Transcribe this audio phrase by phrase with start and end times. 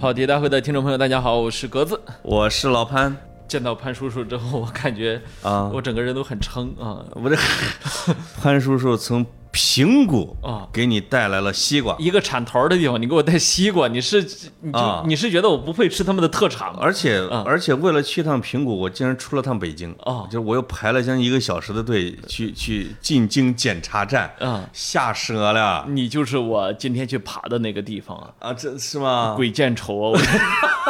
[0.00, 2.00] 跑题大会的听众朋友，大家好，我是格子。
[2.22, 3.14] 我是老潘。
[3.46, 7.04] 见到潘叔叔之后，我感觉啊，我整个人都很撑啊。
[7.12, 7.36] 我这
[8.40, 10.68] 潘叔叔从平谷啊！
[10.72, 14.22] 给你带来了西瓜，一个产桃的地方，你给我带西瓜，你是
[14.60, 16.78] 你就、啊你是觉得我不配吃他们的特产吗？
[16.80, 28.52] 而且啊而且为了去趟平谷，我竟然出了趟北京啊就是我又排了将近一个小时的队去去进京检查站，嗯，吓折了你就是我今天去爬的那个地方啊，啊！
[28.52, 29.34] 这是吗？
[29.36, 30.20] 鬼见愁啊！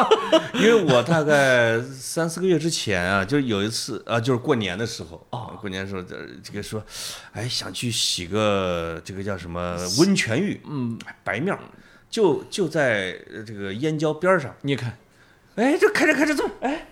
[0.02, 6.82] 我 因为我大概三四个月之前啊，就有一次啊，就是过年的时候啊过年的时候，这这个说，
[7.32, 8.49] 哎，想去洗个
[9.04, 11.60] 这个叫什么温泉浴，嗯，白面儿，
[12.08, 14.96] 就就在呃这个燕郊边上，你看，
[15.56, 16.88] 哎，这开着开着走，哎，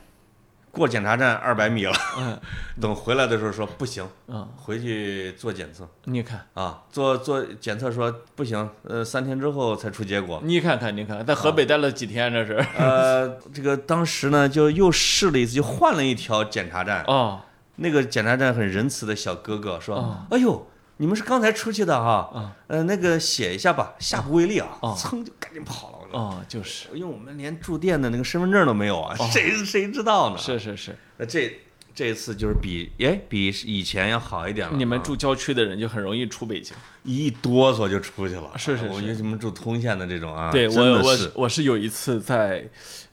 [0.71, 2.41] 过检查站二百米了，嗯。
[2.81, 5.89] 等回来的时候说不行，嗯，回去做检测。
[6.05, 10.41] 你看，啊，做做检测说不行，呃，三天之后才出结果。
[10.45, 12.65] 你看看，你看看，在河北待了几天，这是。
[12.77, 17.03] 呃，这个当时呢，就又试了一次，就换了一条检查站。
[17.09, 17.41] 哦，
[17.81, 20.65] 那个检查站很仁慈的小哥哥说：“哦哎呦，
[20.99, 24.79] 你们是刚才出去的哈、啊呃，那个写一下吧，下不为例啊。
[24.81, 25.99] 哦噌就赶紧跑了。
[26.01, 30.39] 我说哦，就是，因为我们连住店的那个身份证都没有啊，谁谁知道呢？
[30.39, 31.57] 是是是，那这
[31.95, 34.77] 这一次就是比哎比以前要好一点了。
[34.77, 36.77] 你们啊住郊区的人就很容易出北京。
[37.05, 38.51] 一哆嗦就出去了。
[38.57, 42.69] 是是是我觉得你们住通县的这种啊，对我我我是有一次在，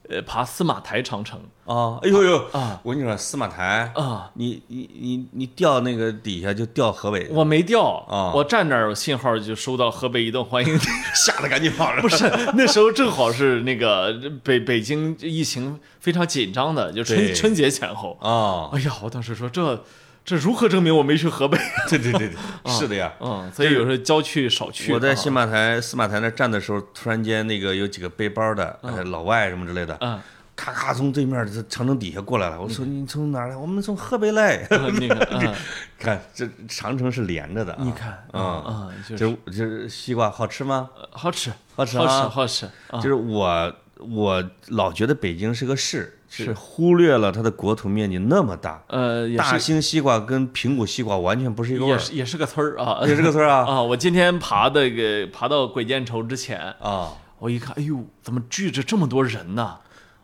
[0.09, 10.79] 呃，爬司马台长城啊，哎呦呦啊我跟你说，司马台，啊，你你你你掉那个底下就掉河北，我没掉啊我站那儿信号就收到河北移动欢迎。
[11.15, 12.01] 吓得赶紧跑了。
[12.01, 18.17] 不是，那时候正好是那个北北京疫情非常紧张的，就春春节前后。
[18.21, 19.83] 啊，哎呀，我当时说这
[20.25, 21.55] 这如何证明我没去河北？
[21.87, 22.35] 对对对对，
[22.73, 23.13] 是的呀。
[23.21, 24.91] 嗯，所以有时候郊区少去。
[24.91, 30.19] 啊我在新马台司马台那站的时候，突然间那个有几个背包的，呃，老外什么之类的，嗯，
[30.55, 32.59] 咔咔从对面的长城底下过来了。
[32.59, 33.55] 我说你从哪儿来？
[33.55, 34.65] 我们从河北来。
[34.71, 35.53] 嗯 那个，嗯
[35.99, 37.79] 看这长城是连着的啊。
[37.83, 40.89] 你看，嗯嗯，就就是是就是西瓜好吃吗？
[41.11, 42.29] 好吃，好吃好吃，啊。
[42.29, 42.65] 好吃。
[42.89, 48.83] 啊就是我我老觉得北京是个市，是忽略了它的国土面积那么大。
[48.87, 53.81] 呃，大兴西瓜跟平谷西瓜完全不是一个味儿，也是也是个村儿啊，也是个村儿啊 啊！
[53.81, 57.13] 我今天爬的个爬到鬼见愁之前，啊！
[57.39, 59.77] 我一看，哎呦，怎么聚着这么多人呢？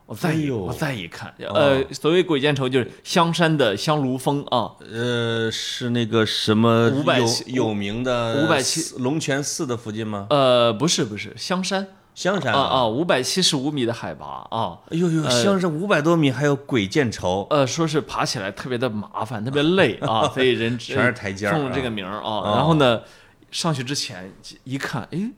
[0.07, 10.27] 我再一、哎我再一看，呃，所谓鬼见愁就是香山的香炉峰啊，呃，是那个什么有五百七有名的五百七龙泉寺的附近吗？
[10.29, 21.83] 呃，不是不是香山香山啊啊，五百七十五米的海拔啊，哎呦呦，香山五百多米，还有鬼见愁，呃，说是爬起来特别的麻烦，特别累 啊，所以人全是 台阶儿中了这啊。
[21.83, 22.55] 个名儿啊。
[22.55, 23.01] 然后呢，
[23.49, 24.31] 上去之前
[24.65, 25.31] 一看，哎，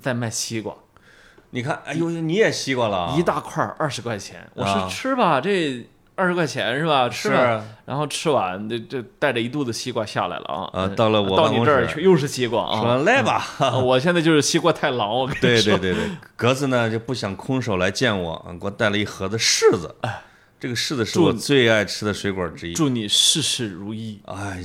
[0.00, 0.74] 在卖西瓜，
[1.50, 4.80] 你看，哎呦呦，你也西瓜了啊，一大块二十块钱，我啊。
[4.80, 5.86] 说吃吧，这
[6.16, 7.08] 二十块钱是吧？
[7.08, 7.30] 吃。
[7.86, 10.62] 然后吃完，这这带着一肚子西瓜下来了啊！
[10.72, 12.80] 啊嗯到了我到你这去又是西瓜啊！
[12.80, 13.44] 说来吧。
[13.58, 15.76] 啊我现在就是西瓜太郎，我跟你对说。
[15.76, 19.94] 对对对，格子呢就不想空手来见我，啊给我带了一盒子柿子。
[20.60, 22.72] 这个柿子是我最爱吃的水果之一。
[22.72, 24.22] 祝你事事如意。
[24.24, 24.58] 哎，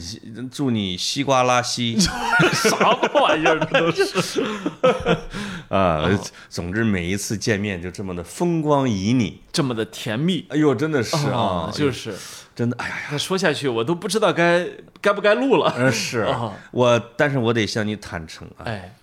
[0.49, 3.59] 祝你西瓜拉稀 啥玩意儿？
[3.59, 4.41] 这都是。
[5.69, 6.09] 啊！
[6.49, 9.33] 总之每一次见面就这么的风光旖旎。
[9.51, 12.15] 这么的甜蜜哎呦，真的是啊啊，就是。
[12.55, 14.67] 真的，哎呀说下去，我都不知道该
[14.99, 15.73] 该不该录了。
[15.77, 18.93] 嗯，是啊我，但是我得向你坦诚啊，哎，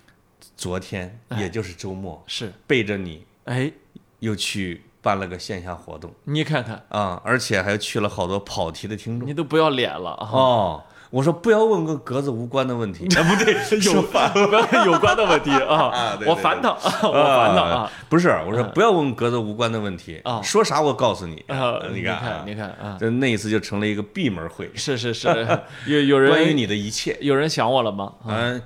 [0.55, 3.71] 昨天也就是周末，是，背着你哎，
[4.19, 10.29] 又去办了个线下活动你看看，啊，而且还去了好多跑题的听众你都不要脸了啊！
[10.31, 10.83] 哦。
[11.09, 15.75] 我说不要问跟格子无关的问题， 啊不对，有有关的问题啊。
[15.87, 16.69] 啊对对我烦他，
[17.07, 17.91] 我烦他啊！
[18.09, 20.41] 不是，我说不要问格子无关的问题啊。
[20.41, 25.27] 说啥我告诉你啊，你你看啊，你看啊，这那一次就成了一个闭门会，是是是，
[25.87, 28.13] 有有人关于你的一切，有人想我了吗？
[28.23, 28.27] 啊。
[28.29, 28.61] 嗯。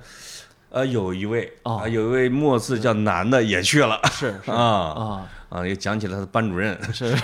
[0.74, 1.82] 呃，有一位哦。
[1.84, 4.00] 啊，有一位墨字叫男的也去了。
[4.10, 4.50] 是是。
[4.50, 4.56] 啊。
[4.56, 7.14] 啊，啊，也讲起了他的班主任，是，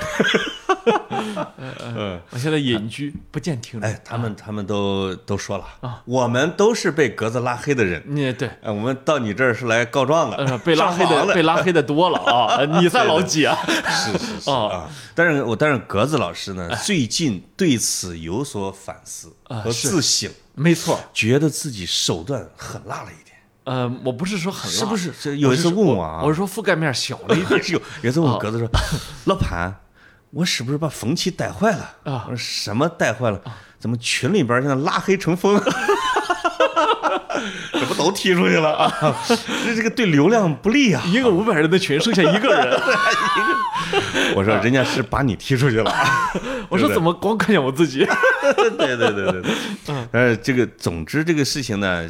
[1.58, 3.88] 嗯 嗯，我现在隐居不见听众。
[3.88, 12.64] 哎，他们他们都都说了啊，我们都是被格子拉黑的人，你对，我们到你这儿是来告状的，，被拉黑的被拉黑的多了啊！
[12.80, 13.56] 你算老几啊？
[13.66, 25.12] 是是是啊，但是我但是格子老师呢，最近对此有所反思和自省，没错，觉得自己手段狠辣了一点，呃，我不是说很辣是不是？
[25.20, 28.68] 这有一次问我啊，我是说覆盖面小了一点有有一次问格子说，
[29.26, 29.74] 老潘，
[30.30, 33.40] 我是不是把冯琪带坏了啊我说什么带坏了？
[33.78, 35.58] 怎么群里边现在拉黑成风？
[37.72, 38.92] 怎么都踢出去了啊？
[39.64, 41.00] 这这个对流量不利啊！
[41.06, 45.94] 一个五百人的群剩下一个人， 一个我说人家是把你踢出去了，
[46.68, 48.04] 我说怎么光看见我自己？
[48.76, 49.54] 对对对对对。
[50.12, 52.04] 呃，这个总之这个事情呢，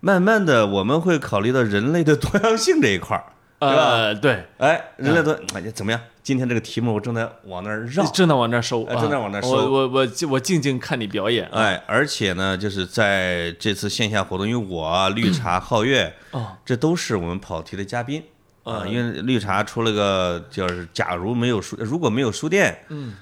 [0.00, 3.24] 慢慢的我们会考虑到人类的多样性这一块儿。
[3.68, 6.00] 呃，对，哎，人类都，哎，怎么样？
[6.22, 9.48] 今天这个题目我正在往那儿绕，正在往那儿收，正在往那儿收。
[9.50, 11.48] 我我我我静静看你表演。
[11.52, 18.22] 哎，而且呢，就是在这次线下活动，因为我绿茶 皓月，哦，这都是我们跑题的嘉宾
[18.64, 18.84] 啊。
[18.86, 23.14] 因为绿茶出了个，就是假如没有书，如果没有书店，嗯。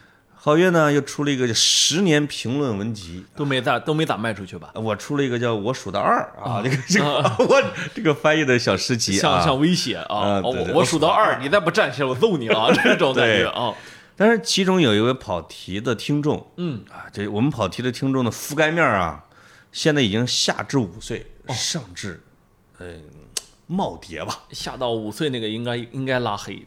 [0.42, 4.70] 皓月呢，又出了一个叫十年评论文集，都没咋都没咋卖出去吧？
[4.74, 7.06] 我出了一个叫我数到二啊，这个这个
[7.46, 7.62] 我
[7.94, 10.40] 这个翻译的小诗集，像像威胁啊！
[10.42, 12.72] 我我数到二， 你再不站起来，我揍你啊！
[12.82, 13.74] 这种感觉啊。
[14.16, 19.24] 但是其中有一位跑题的听众，嗯啊，这我们跑题的听众的覆盖面啊，
[19.72, 22.22] 现在已经下至五岁，上至，
[22.78, 23.02] 嗯。
[23.70, 26.60] 耄耋吧，下到五岁那个应该应该拉黑，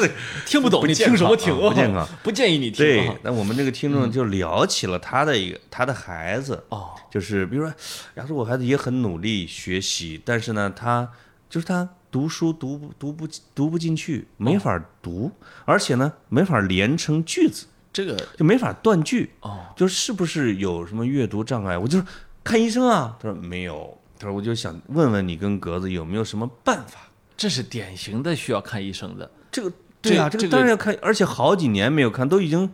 [0.46, 1.54] 听不懂你听什么听？
[1.54, 2.84] 不健康，不建议你听。
[2.86, 7.74] 对，那我们这个听众就聊起了他的一个他的孩子哦，就是比如说，
[8.14, 11.06] 然后我孩子也很努力学习，但是呢，他
[11.50, 15.30] 就是他读书读不读不读不进去，没法读，
[15.66, 21.76] 而且呢，没法连成句子，这个就没法断句哦，就是不是有什么阅读障碍？
[21.76, 22.04] 我就是
[22.42, 23.98] 看医生啊，他说没有。
[24.22, 27.00] 他说：“我就想问问你跟格子有没有什么办法？
[27.36, 29.28] 这是典型的需要看医生的。
[29.50, 32.70] 这个对啊，这个当然要看，而且好几年没有看，都已经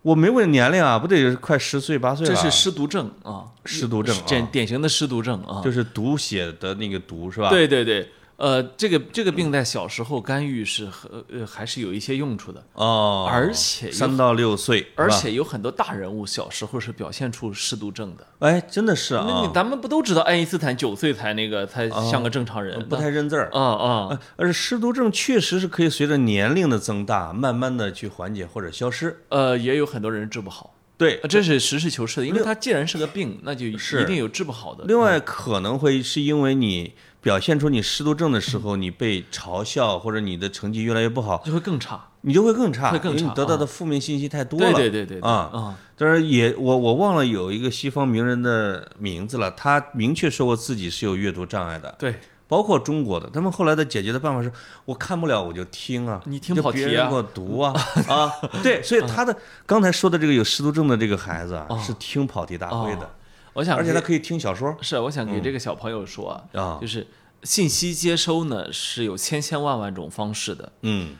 [0.00, 2.34] 我没问年龄啊，不得快十岁八岁了？
[2.34, 7.50] 这是失毒症啊，失毒症，典典型的失毒症啊，就是毒血的那个毒是吧？
[7.50, 18.26] 对对对。”呃，这个这个病在小时候干预是和呃还是有一些用处的哦，而且三到六岁，而且有很多大人物小时候是表现出失读症的。
[18.40, 19.24] 哎，真的是啊！
[19.26, 24.20] 那你咱们不都知道爱因斯坦九岁才那个才像个正常人，不太认字儿啊啊！
[24.36, 29.22] 而失读症确实是可以随着年龄的增大，慢慢的去缓解或者消失。
[29.30, 30.74] 呃，也有很多人治不好。
[30.98, 34.84] 对，这是实事求是的，因为它既然是个病，那就一定有治不好的。
[34.84, 36.92] 另外，可能会是因为你。
[37.26, 44.72] 表现出你失读症的时候，你被嘲笑或者你的成绩越来越不好，就会更差，你就会更差，会更差，得到的负面信息太多了。
[44.72, 45.78] 对对对对啊啊！
[45.96, 51.92] 但是也我我忘了有一个西方名人的名字了，他明确说过自己是有阅读障碍的。
[51.98, 52.14] 对，
[52.46, 54.52] 包括中国的，他们后来的解决的办法是，
[54.84, 57.74] 我看不了我就听啊，你听跑题啊，给我读啊
[58.06, 58.30] 啊！
[58.62, 59.36] 对，所以他的
[59.66, 63.10] 刚才说的这个有失读症的这个孩子啊，是听跑题大会的。
[63.56, 64.76] 我想，而且他可以听小说。
[64.80, 67.06] 是，我想给这个小朋友说啊，就是。
[67.42, 71.14] 信息接收呢是有千千万万种方式的，嗯，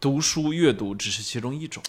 [0.00, 1.80] 读书阅读只是其中一种，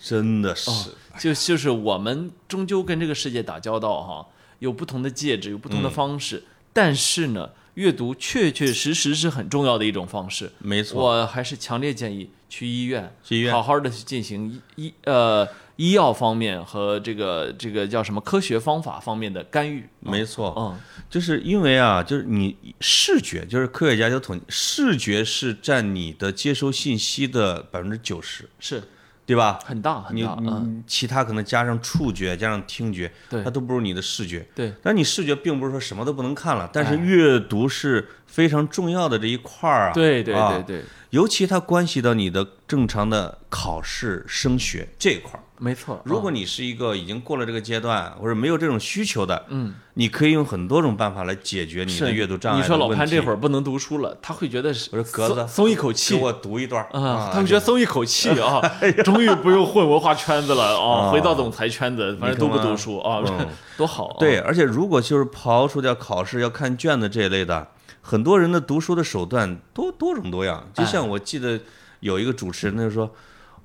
[0.00, 0.70] 真的是，
[1.18, 4.26] 就就是我们终究跟这个世界打交道哈，
[4.60, 15.46] 有不同的介质，有不同的方式，但是呢，阅读确确实实是很重要的一种方式，没错，我还是强烈建议去医院，去医院好好的去进行医呃。
[15.76, 20.74] 医药方面和这个这个叫什么科学方法方面的干预，没错，嗯，
[21.10, 28.82] 就是因为啊，就是你视觉，就是科学家就统计，视觉是占你的接收信息的百分之九十，是，
[29.26, 29.58] 对吧？
[29.64, 34.72] 很大很大，嗯，其他可能加上触觉，加上听觉，对，它都不如你的视觉，对。
[34.82, 45.42] 但你视觉并不是说什么都不能看了，但是阅读是非常重要的这一块儿啊，对对对对，尤其它关系到你的正常的考试升学这一块儿。
[45.58, 52.60] 没错，如果你是一个已经过了这个阶段，或者没有这种需求的，嗯，你可以用很多种办法来解决你的阅读障碍。
[52.60, 58.60] 你说老潘这会儿不能读书了，他会觉得是我说格子松一口气，给我读一段啊，他们觉得松一口气啊，
[59.02, 63.22] 终于不用混文化圈子了啊，回到总裁圈子，反正都不读书啊，
[63.78, 64.16] 多好。
[64.18, 67.66] 对，而且如果就是刨除掉考试要看卷子这一类的，
[68.02, 70.68] 很多人的读书的手段多多种多样。
[70.74, 71.58] 就像我记得
[72.00, 73.10] 有一个主持人他就说。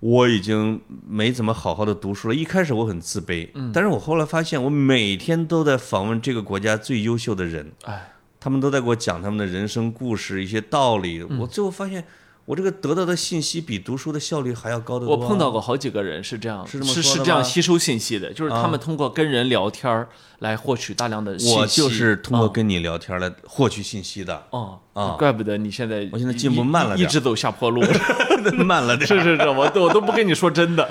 [0.01, 2.36] 我已经没怎么好好的读书了。
[2.36, 11.24] 一开始我很自卑，但是我后来发现，我每天都在访问这个国家最优秀的人，哎，他们都在给我讲他们的人生故事、一些道理。
[11.24, 12.03] 我最后发现。
[12.45, 15.15] 我这个得到的信息比读书的效率还要高得多。
[15.15, 20.07] 我碰到过好几个人是这样，是是是这样吸收信息的，就是他们通过跟人聊天
[20.39, 21.55] 来获取大量的信息。
[21.55, 24.43] 我就是通过跟你聊天来获取信息的。
[24.50, 27.81] 哦啊，怪不得你现在我现在进步慢了，一直走下坡路，
[28.65, 29.07] 慢了点。
[29.07, 30.89] 是是是，我我都不跟你说真的。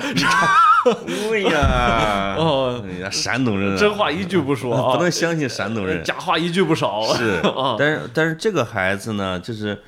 [1.29, 7.13] 对呀，哦，山东人，真话一句不说， 不能相信山东人，假话一句不少。
[7.17, 7.39] 是，
[7.77, 9.79] 但是但是这个孩子呢，就是。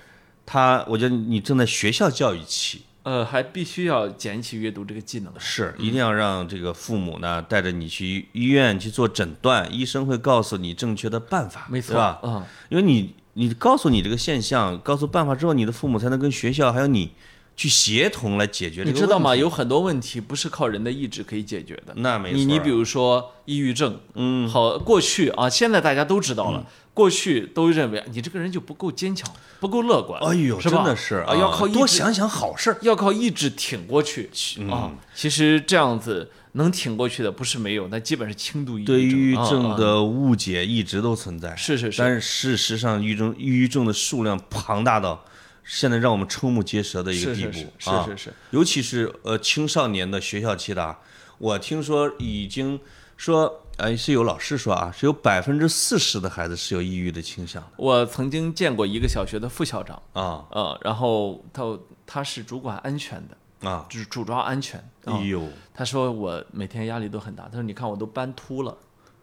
[0.44, 5.32] 他，我觉得你正在学校教育期，呃，还必须要捡起阅读这个技能。
[5.38, 12.18] 是，一定要让这个父母呢带着你去医院去做诊断，医生会告诉你正确的办法，没错？
[12.22, 17.12] 嗯，因为你你告诉你这个现象，告诉办法之后，你的父母才能跟学校还有你
[17.54, 19.36] 去协同来解决这个你知道吗？
[19.36, 21.92] 有很多问题不是靠人的意志可以解决的。
[21.96, 22.36] 那没错。
[22.36, 29.30] 你你比，如说抑郁症，嗯，好，过去啊，现在大家都知道了，过去都认为你这个人就不够坚强，
[29.60, 32.78] 不够乐观，哎呦，真的是啊，要靠多想想好事儿。
[32.82, 34.92] 要靠意志挺过去嗯啊。
[35.14, 38.96] 其实这样子能挺过去的不是没有，那基本是轻度抑郁症。
[38.96, 45.22] 对抑郁症的误解一直都存在，是是是，但是事实上，抑郁症抑郁症的数量庞大到
[45.64, 48.04] 现在让我们瞠目结舌的一个地步是是是啊！
[48.04, 48.24] 是是。
[48.24, 50.98] 是，尤其是呃青少年的学校期的啊，
[51.38, 52.80] 我听说已经
[53.16, 60.44] 说，呃是有老师说啊，是有百分之四十的孩子是有抑郁的倾向我曾经见过一个小学的副校长，啊。
[60.50, 63.86] 呃，然后他他是主管安全的，啊！
[63.88, 64.80] 就是主抓安全。
[65.04, 65.14] 啊。
[65.14, 65.42] 哎呦，
[65.72, 68.76] 他说我每天压力都很大，他说你看我都斑秃了。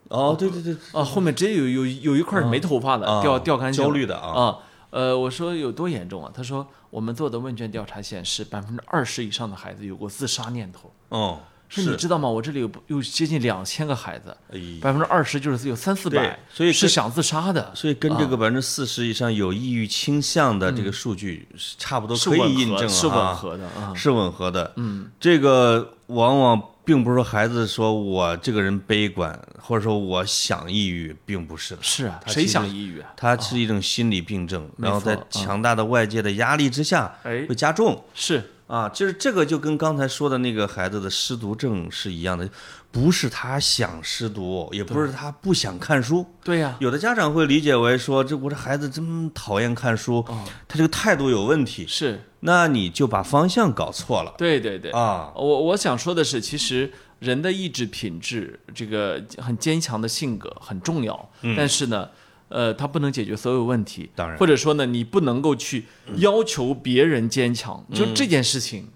[0.08, 3.22] 哦，对对对，啊，后面直接有有有一块是没头发的，啊。
[3.22, 4.58] 掉掉干净焦虑的啊，啊。
[4.90, 6.30] 呃，我说有多严重啊？
[6.34, 10.92] 他说我们做的问卷调查显示，百分之二十以上的孩子有过自杀念头。
[11.10, 12.28] 哦，说你知道吗？
[12.28, 23.94] 我这里有有接近两千个孩子，哎，百分之二十就是有三四百，所以是想自杀的，所以跟这个百分之四十以上有抑郁倾向的这个数据是差不多可以印证了合是吻合的啊。
[23.94, 24.72] 是吻合的。
[24.76, 31.82] 嗯，这个往往并不是说孩子说我这个人悲观，或者说我想抑郁，并不是的。
[31.84, 33.12] 是啊，谁想抑郁啊？
[33.16, 37.46] 它是一种心理病症，然后在强大的外界的压力之下哎。
[37.48, 38.02] 会加重。
[38.12, 38.88] 是啊。
[38.88, 42.48] 就是这个就跟刚才说的那个孩子的失读症是一样的，
[42.92, 46.24] 不是他想失读，也不是他不想看书。
[46.44, 54.90] 对呀，有的家长会理解为说，这我这孩子这么讨厌看书，哦他这个态度有问题，是那你就把方向搞错了对对对。
[54.92, 55.32] 啊。
[55.36, 62.08] 我我想说的是，其实人的意志品质，这个很坚强的性格很重要，但是呢，
[62.50, 64.02] 呃，它不能解决所有问题。
[64.02, 68.90] 嗯当然或者说呢，你不能够去要求别人坚强，就这件事情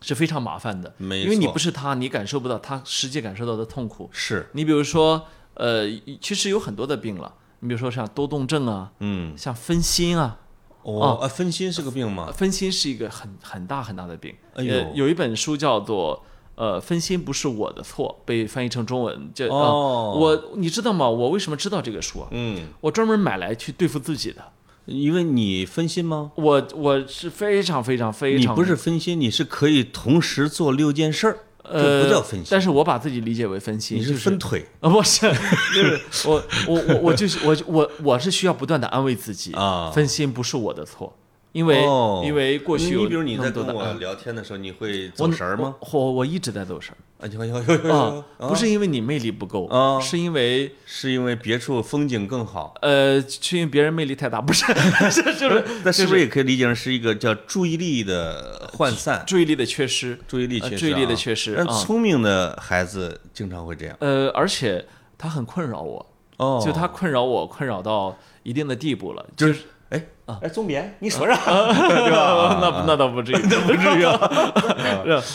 [0.00, 4.08] 是非常麻烦的，没因为你不是他，你感受不到他实际感受到的痛苦。
[4.12, 5.86] 是，你比如说，呃，
[6.20, 10.38] 其实有很多的病了，你比如说像多动症啊，嗯，像分心啊，
[10.82, 12.30] 哦，啊，分心是个病吗？
[12.32, 14.34] 分心是一个很很大很大的病。
[14.54, 16.18] 哎呦呃，有一本书叫做
[16.56, 19.30] 《呃，分心不是我的错》，被翻译成中文。
[19.34, 21.08] 这、呃哦我你知道吗？
[21.08, 22.28] 我为什么知道这个书啊？
[22.30, 24.42] 嗯，我专门买来去对付自己的。
[24.86, 26.32] 因为你分心吗？
[26.34, 35.22] 我我是非常非常非常你不是分心，你是可以同时做六件事儿，这呃不叫分心，但是我把自己理解为分心，你是分腿啊，不是，
[35.74, 41.16] 就是我我我我就是我我我是需要不断的安慰自己啊分心不是我的错，
[41.54, 45.76] 因为、哦因为过去有你比如你在跟我聊天的时候，你会走神儿吗？
[45.92, 46.98] 我我我一直在走神儿。
[47.24, 52.74] 啊，有有有有啊有，，不是因为你魅力不够，啊是因为是因为别处风景更好。
[52.82, 54.64] 呃，是因为别人魅力太大，不是，
[55.10, 59.22] 是就是 那是不是也可以理解成是一个叫注意力的涣散？
[59.26, 63.96] 注意力的缺失，注意力缺失注意力的缺失聪明的孩子经常会这样。
[64.00, 64.84] 呃，而且
[65.16, 66.04] 他很困扰我，
[66.38, 69.60] 哦，就他困扰我，困扰到一定的地步了，就是
[69.94, 71.34] 哎啊哎，总编，你说啥？
[71.44, 72.58] 对吧？
[72.62, 74.18] 那那倒不至于， 那不至于啊。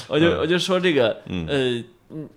[0.08, 1.84] 我就我就说这个，嗯呃，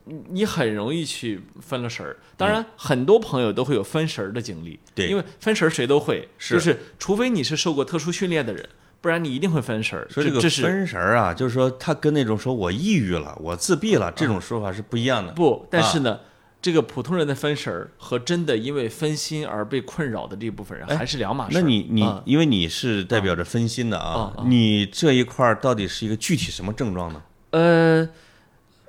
[0.05, 2.17] 你你很容易去分了神儿。
[2.37, 8.69] 当然，很多朋友都会有分神儿的经历，对因为分神儿谁都会，是就是除非你是受过特殊训练的人，
[9.01, 10.07] 不然你一定会分神儿。
[10.11, 15.33] 说这个分神儿啊，就是说他跟那种说我抑郁了、我自闭了这种说法是不一样的。
[15.33, 16.21] 不，但是呢。
[16.63, 21.61] 这个普通人的分神儿和真的因为分心而被困扰的这一部分人还是两码事。
[21.61, 27.21] 那你你啊因为你是代表着分心的啊你这一块儿到底是一个具体什么症状呢？
[27.51, 28.09] 呃，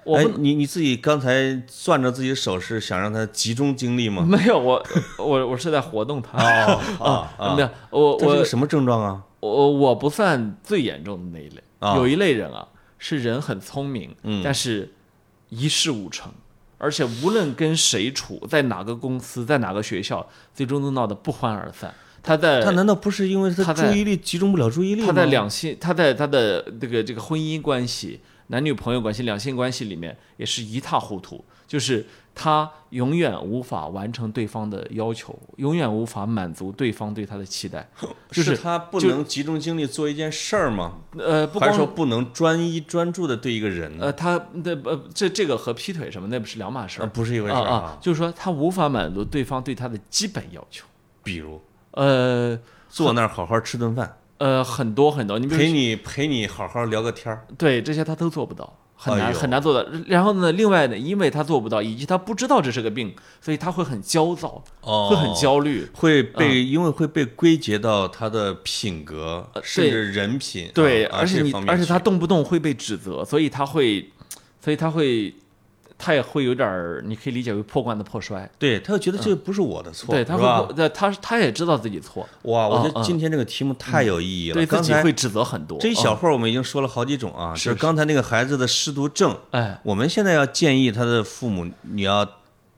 [0.04, 4.22] 我，哎你你自己刚才攥着自己的手是想让他集中精力吗？
[4.30, 4.86] 没有我
[5.18, 6.38] 我我是在活动他。
[6.38, 9.24] 哦 啊啊没有，我我这是个什么症状啊？
[9.40, 12.68] 我我不算最严重的那一类，啊有一类人啊，
[13.00, 14.94] 是人很聪明，嗯但是
[15.50, 16.32] 一事无成，
[16.84, 21.94] 而且无论跟谁处，在哪个公司，在哪个学校，最终都闹得不欢而散。
[22.22, 25.08] 他在他难道不是因为他注意力集中不了注意力吗？
[25.08, 37.88] 他在两性，他在他的这个这个婚姻关系、男女朋友关系、两性关系里面也是一塌糊涂，就是他永远无法完成对方的要求，永远无法满足对方对他的期待，
[38.32, 40.94] 就是他不能集中精力做一件事儿吗？
[41.18, 44.06] 呃，不光还是说不能专一专注的对一个人呢？
[44.06, 50.86] 呃，他那呃，这这个和劈腿什么那不是两码事啊，儿不是一回事儿啊。，就是说他无法满足对方对他的基本要求。
[51.24, 51.62] 比如
[51.92, 52.58] 呃，
[52.90, 59.90] 坐那儿好好吃顿饭，呃，很多很多，你陪你陪你好好聊个天儿，对这些他都做不到，很难、哎很难做到。
[60.08, 65.10] 然后呢，另外呢，因为他做不到，以及他不知道这是个病，所以他会很焦躁，哦。
[65.10, 65.88] 会很焦虑。
[65.94, 74.10] 会被、因为会被归结到他的品格，甚至人品，对，啊、而且你而且他动不动会被指责，所以他会，
[74.64, 75.34] 所以他会，
[75.98, 78.50] 他也会有点儿，你可以理解为破罐子破摔。
[78.60, 84.56] 对他就觉得这不是我的错，嗯对，他会，对，他他也知道自己错，哇，我觉得今天这个题目太有意义了。
[84.56, 85.78] 对自刚才己会指责很多。
[85.80, 86.18] 这一小嗯。
[86.18, 92.26] 会儿我们已经说了好几种啊，是刚才那个孩子的失读症，哎，我们现在要建议他的父母，你要，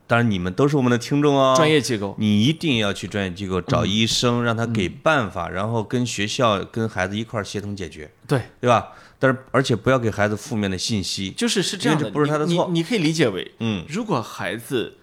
[0.07, 8.89] 当然你们都是我们的听众哦，专业机构，你一定要去专业机构找医生，让他给办法，然后跟学校跟孩子一块儿协同解决，对，对吧？
[9.25, 14.97] 但是而且不要给孩子负面的信息，就是是这样的，因为这不是他的错你你你可以理解为，嗯如果孩子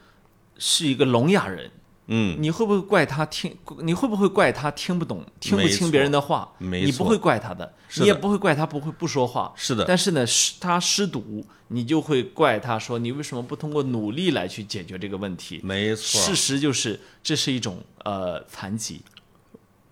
[0.58, 1.68] 是一个聋哑人，
[2.06, 3.56] 嗯，你会不会怪他听？
[3.80, 6.52] 你会不会怪他听不懂、听不清别人的话？
[6.58, 9.52] 没你不会怪他的，的你也不会怪他不会不说话。
[9.56, 15.60] 是的，但是呢，失他失读，你就会怪他说你为什么不通过努力来去解决这个问题？
[15.64, 19.00] 没错事，实就是这是一种呃残疾，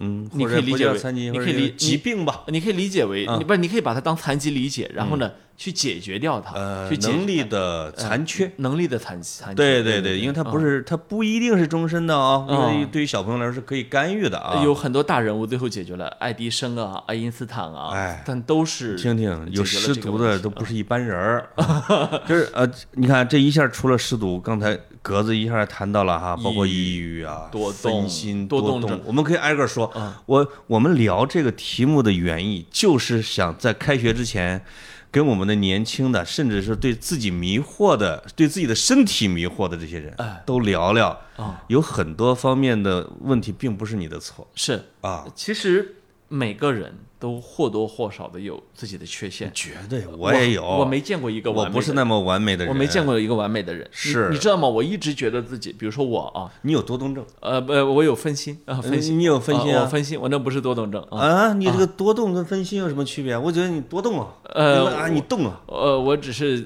[0.01, 8.51] 嗯，你可以理解为你可以理疾病吧，你可以理解为啊你不是你可以把它当残疾理解，然后呢去解决掉它，呃，能力的残缺。
[8.57, 9.57] 能力的残残疾。
[9.57, 14.65] 对对对，因为它不嗯是，它不一定是终身的啊，因为嗯对于小朋友来说是可以干预的啊。
[14.65, 21.47] 有很多大人物最后解决了，爱迪生啊、爱因斯坦啊，哎但都是听听，有失读的都不是一般人儿，
[22.27, 30.13] 就是呃，你看这一下除了失读，刚才格子一下谈到了哈，包括抑郁啊、多动分心、多多动症我们可以挨个说嗯。
[30.27, 34.65] 我我们聊这个题目的原意，就是想在开学之前。
[35.13, 41.09] 跟我们的年轻的，甚至是对自己迷惑的、对自己的身体迷惑的这些人哎，都聊聊。
[41.37, 45.25] 啊，有很多方面的问题，并不是你的错是，啊。
[45.35, 45.97] 其实
[46.33, 49.51] 每个人都或多或少的有自己的缺陷。
[49.53, 53.87] 绝对，我也有，我没见过一个我完美的不是那么完美的人，我没见过一个完美的人。
[53.91, 54.69] 是你知道吗？
[54.69, 61.19] 我一直觉得自己，比如说我啊，你有多动症呃不，我有分心啊，分心，你有分心我分心，我那不是多动症啊。
[61.19, 61.53] 啊？
[61.53, 63.37] 你这个多动跟分心有什么区别？
[63.37, 66.57] 我觉得你多动啊，呃啊，你动啊，呃，我只是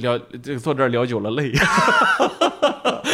[0.00, 1.52] 聊这个坐这儿聊久了累。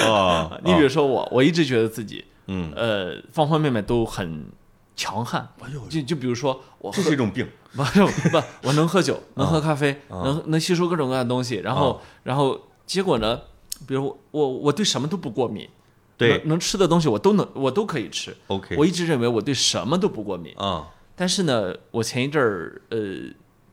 [0.07, 4.47] 哦 你比如说我，我一直觉得自己嗯，呃方方面面都很
[4.99, 5.49] 强悍。
[5.61, 13.41] 哎呦，就就比如说我这喝是一种病， 不不不，我能喝酒，能喝咖啡，啊能能吸收各种各样的东西，然后然后结果呢，
[13.87, 15.69] 比如我我我对什么都不过敏，
[16.17, 18.37] 对能能吃的东西我都能我都可以吃。
[18.49, 22.99] ，OK，我一直认为我对什么都不过敏，啊，但是呢，我前一阵儿呃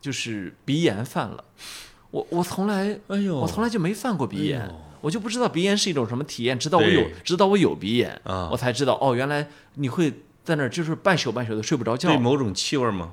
[0.00, 1.44] 就是鼻炎犯了，
[2.12, 4.60] 我我从来哎呦，我从来就没犯过鼻炎。
[4.60, 4.70] 哎
[5.02, 10.12] 我就不知道鼻炎是一种什么体验，直到我有，直到我有鼻炎，啊我才知道哦，原来你会
[10.46, 13.12] 在那儿就是半宿半宿的睡不着觉对，某种气味吗？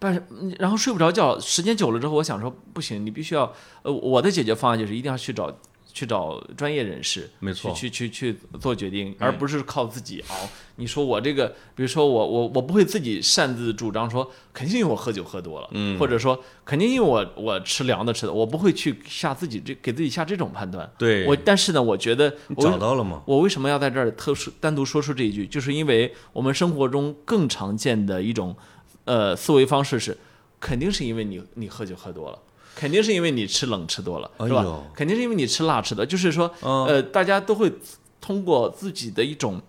[0.00, 5.56] 半嗯然后睡不着觉，时间久了之后，我想说不行，你必须要，呃，我的解决方案就是一定要去找
[5.92, 10.48] 去找专业人士，没错去去去去做决定，嗯而不是靠自己熬。
[10.76, 20.90] 你说我这个，比如说我我我不会自己擅自主张说，肯定因为我喝酒喝多了，嗯或者说肯定因为我我吃凉的吃的，我不会去下自己这给自己下这种判断。
[20.96, 23.22] 对，我但是呢，我觉得你我找到了吗？
[23.26, 25.46] 我为什么要在这儿特殊单独说出这一句？
[25.46, 28.56] 就是因为我们生活中更常见的一种
[29.04, 30.16] 呃思维方式是，
[30.58, 32.38] 肯定是因为你你喝酒喝多了，
[32.74, 34.64] 肯定是因为你吃冷吃多了，是吧？
[34.66, 34.90] 哎？
[34.94, 36.86] 肯定是因为你吃辣吃的，就是说嗯。
[36.86, 37.72] 呃，大家都会
[38.20, 39.60] 通过自己的一种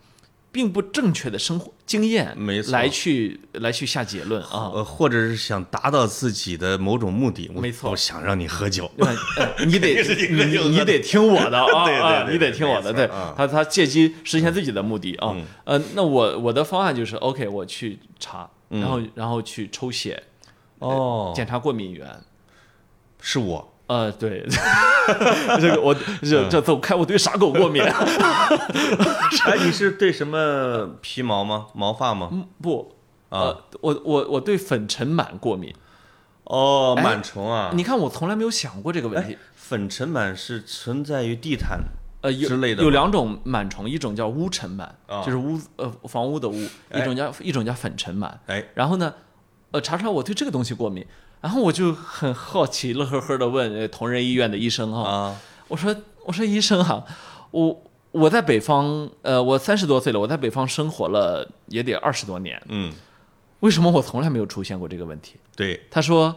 [0.51, 2.71] 并不正确的生活经验没错。
[2.71, 4.71] 来去来去下结论啊。
[4.73, 7.89] 呃，或者是想达到自己的某种目的，我没错。
[7.91, 8.89] 我想让你喝酒，
[9.65, 9.95] 你得
[10.29, 13.07] 你你得听我的啊对对你得听我的， 对。
[13.35, 15.33] 他他借机实现自己的目的啊。
[15.35, 15.45] 嗯。
[15.65, 18.79] 呃，那我我的方案就是 OK，我去查，嗯。
[18.81, 20.21] 然后然后去抽血
[20.79, 22.07] 哦，检查过敏源。
[23.25, 24.45] 是我，呃，对，
[25.61, 27.81] 这个我这这走开，我对傻狗过敏。
[29.45, 31.67] 哎，你是对什么皮毛吗？
[31.73, 32.27] 毛发吗？
[32.33, 32.93] 嗯不，
[33.29, 35.73] 啊，呃，我我我对粉尘螨过敏。
[36.43, 39.37] 哦，哎螨虫啊，你看，我从来没有想过这个问题哎。
[39.55, 41.79] 粉尘螨是存在于地毯
[42.19, 48.29] 呃，有之类的有两种螨虫，一种叫屋尘螨，啊就是屋呃房屋的污；哎一种叫一种叫粉尘螨。
[48.47, 49.13] 哎，然后呢，
[49.71, 51.05] 呃，查出来我对这个东西过敏，
[51.43, 55.35] 然后我就很好奇，乐呵呵的问呃同仁医院的医生哈，啊，
[55.67, 57.03] 我说我说医生哈，
[57.51, 62.93] 我我在北方，呃，我三十多岁了，我在北方生活了也得二十多年，嗯，
[63.59, 65.35] 为什么我从来没有出现过这个问题？
[65.53, 66.33] 对，他说，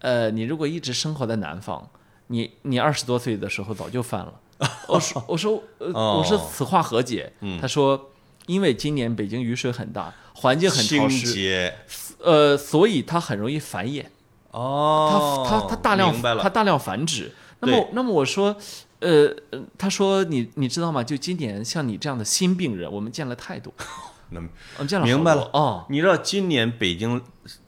[0.00, 1.88] 呃，你如果一直生活在南方，
[2.26, 4.34] 你你二十多岁的时候早就犯了。
[4.88, 7.32] 我说我说呃哦我说此话何解？
[7.42, 8.10] 嗯他说，
[8.46, 11.72] 因为今年北京雨水很大，环境很潮湿，
[12.18, 14.04] 呃，所以它很容易繁衍。
[14.50, 17.32] 哦，它它它大量明白了它大量繁殖。
[17.60, 18.56] 那么那么我说，
[19.00, 21.02] 呃，呃他说你你知道吗？
[21.02, 23.72] 就今年像你这样的新病人，我们见了太多，
[24.30, 27.20] 那我们见了明白了哦，你知道今年北京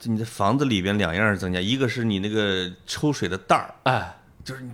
[0.05, 4.71] 你的房子里边两样增加，一个是你那个抽水的袋儿，哎，就是你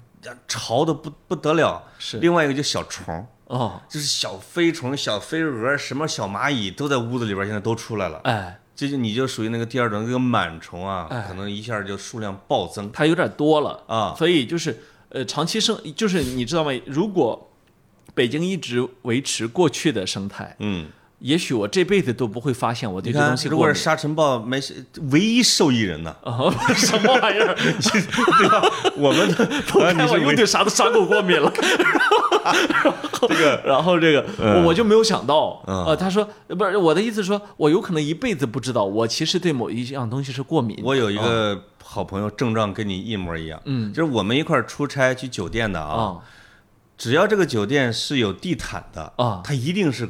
[0.47, 8.21] 潮的不不得了，是另外一个就小虫，哦，就是小飞虫、小飞蛾、什么小蚂蚁都在屋子里边，现在都出来了。
[8.25, 14.15] 哎，这就你就属于那个第二种那个螨虫啊，哎可能一下就数量暴增它有点多了啊。
[14.17, 16.71] 所以就是呃，长期生就是你知道吗？
[16.85, 17.51] 如果
[18.15, 20.89] 北京一直维持过去的生态，嗯，
[21.21, 23.75] 也许我这辈子都不会发现我对这东，西过敏如果是。
[23.83, 27.55] 沙尘暴没事，唯一受益人呢，啊， 什么玩意儿？
[27.57, 28.63] 对吧？
[28.97, 31.51] 我们的啊你看我又对啥都啥狗过敏了。
[33.29, 40.79] 这个，然后这个，我我就没有想到，嗯呃，他说呃不是我的意思，说我有可能一辈子不知道，我其实对某一样东西是过敏。
[40.85, 46.17] 我有一个好朋友，症状跟你一模一样，嗯就是我们一块儿出差去酒店的啊，啊
[46.97, 50.09] 只要这个酒店是有地毯的啊他一定是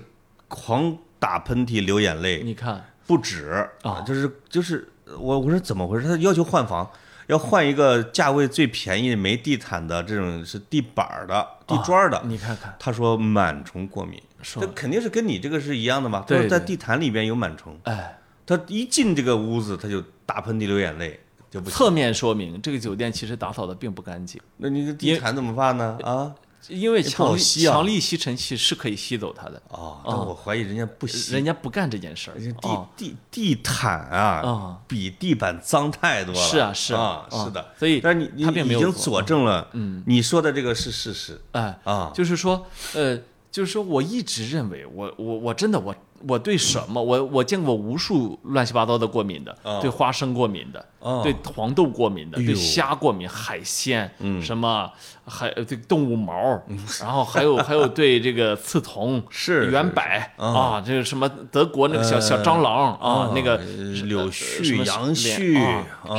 [0.48, 6.06] 狂打喷嚏、流眼泪，你看，不止啊就是就是我我说怎么回事？
[6.06, 6.88] 他要求换房，
[7.26, 12.20] 要换一个价位最便宜、没地毯的这种是地板的、地砖儿的。
[12.24, 16.24] 你看看，他说螨虫过敏，这肯定是跟你这个是一样的嘛。
[16.26, 21.18] 对他说在地毯里边有螨虫，哎，他一进这个屋子他就打喷嚏、流眼泪，
[21.50, 21.70] 就不。
[21.70, 25.98] 侧面说明这个酒店其实打扫的并不干净，那你这地毯怎么办呢？
[26.02, 26.34] 啊
[26.68, 31.32] 因为强力吸啊强力吸尘器是可以吸走它的，啊，但我怀疑人家不吸。
[31.32, 32.38] 人家不干这件事儿。
[32.38, 36.40] 地哦地地毯啊啊，比地板脏太多了。
[36.40, 37.72] 是啊是啊，啊是的。
[37.78, 42.10] 所以但是你他并没有做你已经佐证了，嗯，你说的这个是事实哎，啊。
[42.14, 43.18] 就是说，呃，
[43.50, 45.94] 就是说我一直认为我我我真的我
[46.28, 54.42] 我对什么我我见过无数乱七八糟的过敏的，哦对花生过敏的，哦对黄豆过敏的，哎对虾过敏，海鲜，嗯。
[54.42, 54.90] 什么
[55.24, 56.62] 还呃对动物毛，
[57.00, 59.22] 然后还有还有对这个刺桐。
[59.28, 60.00] 是圆柏
[60.36, 63.56] 啊啊，这个什么德国那个小小呃蟑螂啊啊，那个
[64.04, 65.54] 柳呃絮杨絮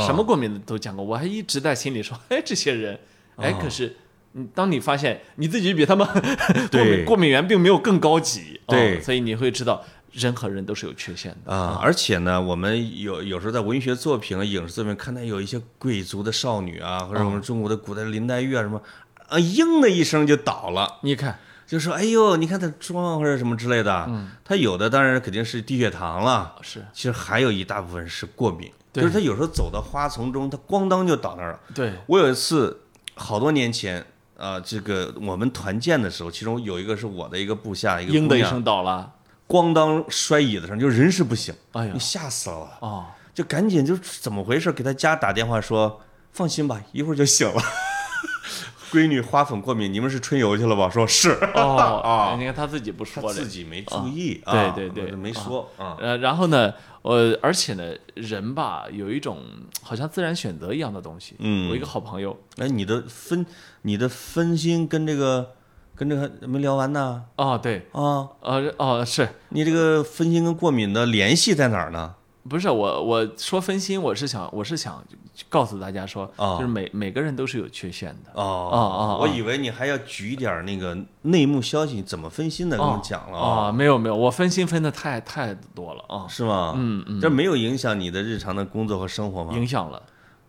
[0.06, 3.00] 什么过敏的都讲过，我还一直在心里说，哎，这些人，
[3.38, 3.96] 哎，可是
[4.38, 7.04] 你当你发现你自己比他们 过敏对。
[7.04, 8.98] 过敏源并没有更高级，对。
[8.98, 11.52] 哦所以你会知道人和人都是有缺陷的。
[11.52, 18.82] 啊，而且呢，我们有有时候在文学作品、啊、影视作品看到有一些贵族的少女啊，或者我们中国的古代林黛玉啊什么，
[19.28, 21.00] 啊，应的一声就倒了。
[21.02, 24.30] 你看，就说：“哎呦，你看她妆或者什么之类的，嗯。
[24.46, 26.86] 她有的当然肯定是低血糖了，是。
[26.94, 31.60] 其实还有一大部分是过敏，就是她有时候走到花丛中，她咣当就倒那儿了。
[31.76, 32.82] 对，我有一次
[33.16, 34.06] 好多年前
[34.38, 39.12] 啊、这个我们团建的时候，其中有一个是我的一个部下一个姑娘，应的一声倒了，
[39.48, 44.72] 咣当摔椅子上，就人事不省，哎呀你，吓死了，哦，就赶紧就怎么回事？
[44.72, 47.62] 给他家打电话说，放心吧，一会儿就醒了。
[48.90, 50.90] 闺女花粉过敏，你们是春游去了吧？
[50.90, 55.98] 说是，哦，啊你看他自己不说这自，己没注意啊啊，对对对没说啊。
[56.00, 56.74] 呃，然后呢，
[57.08, 59.40] 呃，而且呢，人吧有一种
[59.82, 61.36] 好像自然选择一样的东西。
[61.40, 63.46] 嗯我一个好朋友，哎，你的分，
[63.84, 65.54] 你的分心跟这个
[65.96, 68.28] 跟这个没聊完呢哦，对，啊！
[68.42, 72.16] 呃，哦，是你这个分心跟过敏的联系在哪儿呢？
[72.48, 75.04] 不是我我说分心，我是想我是想
[75.50, 78.32] 告诉大家说，哦就是每每个人都是有缺陷的。
[78.34, 86.74] 哦哦哦我以为你还要举一点儿那个内幕消息，怎么分心的，跟我讲了啊，没有没有，我分心分的太太多了啊，是吗？
[86.78, 89.54] 嗯嗯，这没有影响你的日常的工作和生活吗？
[89.54, 90.02] 影响了。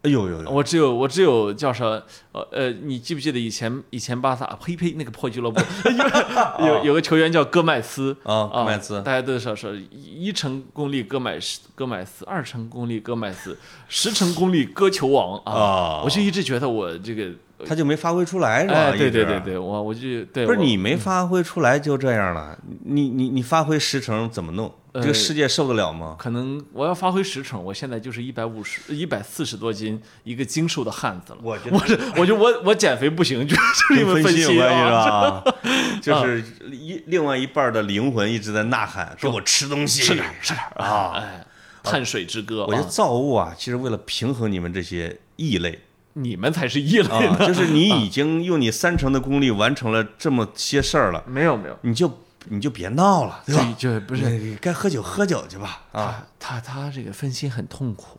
[0.03, 0.51] 哎呦呦呦！
[0.51, 1.85] 我只有我只有叫啥
[2.31, 5.61] 呃呃，你记不记得以前以前巴萨呸呸那个破俱乐部
[6.61, 13.59] 有有有个球员叫戈麦斯啊，戈麦斯大家都说说一一成功力戈麦斯戈麦斯，二成功力戈麦斯，
[13.89, 15.53] 十成功力戈球王啊！
[15.53, 17.31] 啊我就一直觉得我这个，
[17.67, 18.75] 他就没发挥出来是吧？
[18.75, 24.73] 哎，对对对，对，我我就对不是你没发挥出来就这样了，你你你发挥十成怎么弄？
[24.99, 26.17] 呃这个世界受得了吗？
[26.19, 31.39] 可能我要发挥十成，我现在就是一百五十一百四十多斤一个精瘦的汉子了。
[31.43, 35.41] 我觉得我这我就我我减肥不行，就 就是因为分析有关系是啊。
[35.41, 35.55] 吧？
[36.03, 41.13] 就是一另外一半的灵魂一直在呐喊，说我吃东西，吃点吃点啊！
[41.17, 41.45] 哎，
[41.83, 45.81] 碳水之歌我觉得啊，造物啊，其实为了平衡你们这些异类
[46.15, 47.47] 你们才是异类啊，呢。
[47.47, 52.09] 就是你已经用你三成的功力完成了这么些事儿了，没有没有，你就
[52.47, 53.75] 你就别闹了，对吧？
[53.79, 56.27] 就就不是是该喝酒喝酒去吧啊！
[56.39, 58.19] 他他他这个分心很痛苦，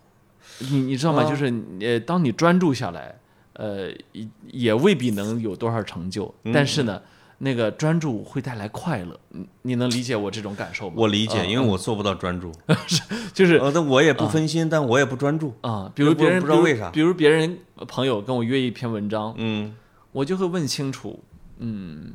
[0.60, 1.24] 你你知道吗？
[1.24, 1.52] 啊就是
[1.82, 3.16] 呃，当你专注下来，
[3.54, 7.02] 呃，也也未必能有多少成就，嗯但是呢，
[7.40, 9.20] 那个专注会带来快乐。
[9.30, 10.96] 你你能理解我这种感受吗？
[10.98, 12.52] 我理解，因为我做不到专注，
[12.88, 13.02] 是
[13.34, 15.56] 就是呃，但我也不分心，但我也不专注。
[15.62, 19.74] 啊，比如别人不知道为啥比如别人朋友跟我约一篇文章，嗯，
[20.12, 21.24] 我就会问清楚，
[21.60, 22.14] 嗯，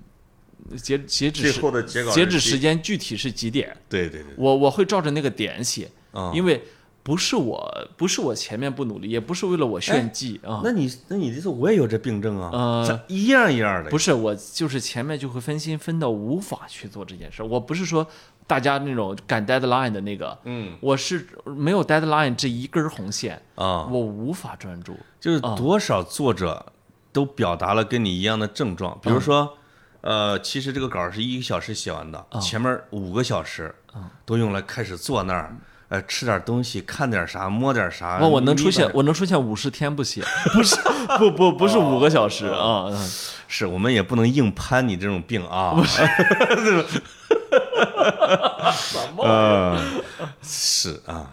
[0.77, 6.62] 截截止最时后的截稿截止时间具体是几点，对对对，我我会照着那个点写，啊，因为
[7.03, 13.90] 不是我不是我前面不努力，也不是为了我炫技啊，那你那你这次我也有这病症啊，呃一样一样的。
[13.90, 17.42] 不是我就是前面就会分心分到无法去做这件事。
[17.42, 18.07] 我不是说
[18.46, 24.96] 大家那种赶 deadline 的那个，嗯我是没有 deadline 这一根红线，啊，我无法专注。
[25.20, 26.72] 就是多少作者
[27.12, 29.59] 都表达了跟你一样的症状，比如说，
[30.04, 33.74] 呃，其实这个稿儿是一个小时写完的，前面五个小时
[34.26, 35.56] 都用来开始坐那儿，
[35.88, 38.18] 呃，吃点东西，看点啥，摸点啥。
[38.20, 40.76] 我我能出，现我能出现五十天不写， 不是
[41.18, 43.10] 不不不是五个小时啊，嗯
[43.48, 45.74] 是我们也不能硬攀你这种病啊。
[48.72, 49.24] 什么？
[49.24, 49.80] 呃，
[50.42, 51.30] 是啊，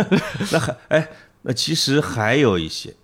[0.50, 1.08] 那还哎，
[1.42, 2.94] 那其实还有一些，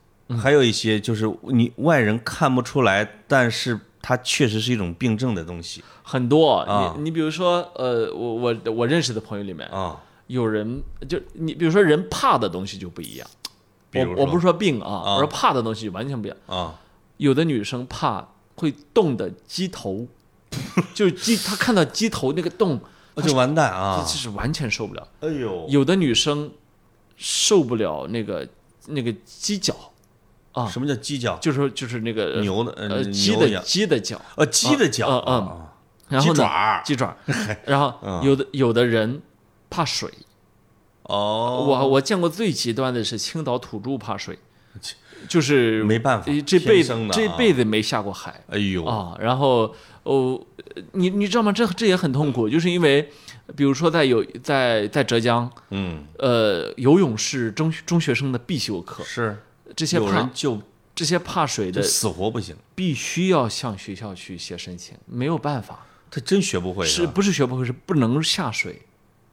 [0.40, 10.01] 还有一些就是你外人看不出来，但是它确实是一种病症的东西很多，啊你你比如说，呃，我我我认识的朋友里面，啊。
[10.27, 13.27] 有人就你比如说人怕的东西就不一样，
[13.95, 16.39] 我我不是说病啊，啊我说怕的东西完全不一样。
[16.47, 16.79] 啊，
[17.17, 20.07] 有的女生怕会动的鸡头，
[20.95, 22.81] 就是鸡，她看到鸡头那个动，
[23.17, 24.05] 那就完蛋这啊！
[24.07, 25.09] 这是完全受不了。
[25.19, 26.53] 哎呦，有的女生
[27.17, 28.49] 受不了那个
[28.87, 29.89] 那个鸡脚，
[30.53, 30.67] 啊。
[30.69, 31.37] 什么叫鸡脚？
[31.41, 35.73] 就是就是那个牛的呃鸡的鸡的脚，呃鸡的脚嗯嗯啊，
[36.09, 36.83] 然后呢鸡爪儿。
[36.85, 37.17] 鸡爪，
[37.67, 38.23] 然后嗯。
[38.25, 39.21] 有的有的人
[39.69, 40.11] 怕水，
[41.05, 44.39] 哦，我我见过最极端的是青岛土著怕水，
[45.29, 49.17] 就是没办法呃这辈子这辈子没下过海哎呦啊。
[49.21, 50.41] 然后哦，
[50.93, 51.53] 你你知道吗？
[51.53, 53.11] 这这也很痛苦，就是因为
[53.55, 56.05] 比如说在有在在浙江，嗯。
[56.19, 59.39] 呃，游泳是中中学生的必修课，是
[59.74, 60.61] 这些有人怕就
[60.94, 68.83] 这些怕水的死活不行，必须要向学校去写申请，没有办法，他真学不会吧是不是学不会是不能下水。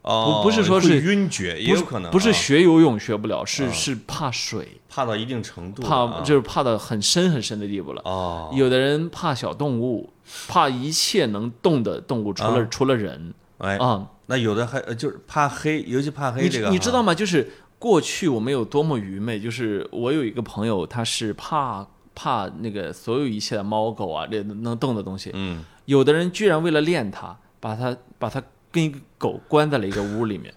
[0.04, 8.02] 哦，不是说是晕厥，也有可能不是啊学游泳学不了，是啊是怕水，怕到一定程度怕啊就是怕到很深很深的地步了。
[8.06, 10.14] 哦，有的人怕小动物，
[10.48, 14.08] 怕一切能动的动物，除了除了人哎，啊。
[14.28, 17.02] 那有的还呃就是怕黑，尤其怕黑这个，你知道？
[17.04, 17.14] 吗？
[17.14, 21.86] 就是过去我们有多么愚昧，就是我有一个朋友，他是怕
[22.16, 25.32] 怕那个所有一切的猫狗啊，这能动的东西。
[25.34, 30.54] 嗯，有的人居然为了练它，把它把它跟一个狗关在了一个屋里面。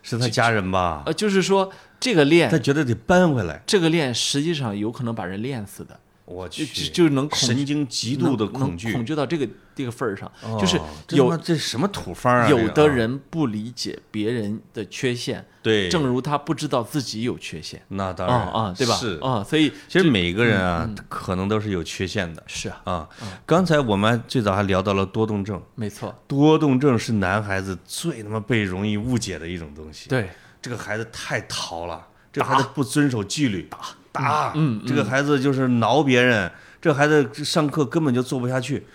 [0.00, 1.02] 是他家人吧？
[1.04, 10.78] 呃，就是说这个练他觉得得搬回来，这个练实际上有可能把人练死的，就我去，就就能恐神经极度的恐惧，恐惧到这个这个份儿上，就是
[11.10, 12.48] 有这什么土方啊？
[12.50, 18.94] 有的人不理解别人的缺陷，对，正如他不知道自己有缺陷啊那当然啊，对吧？
[18.96, 23.08] 是，啊，所以其实每个人啊，可能都是有缺陷的是啊，啊。
[23.46, 30.10] 刚才我们最早还聊到了多动症，没错，多动症是男孩子最他妈被容易误解的一种东西。
[30.10, 30.28] 对，
[30.60, 33.78] 这个孩子太淘了，这个孩子不遵守纪律，打
[34.22, 36.50] 打，嗯这个孩子就是挠别人，
[36.80, 38.86] 这孩子上课根本就做不下去。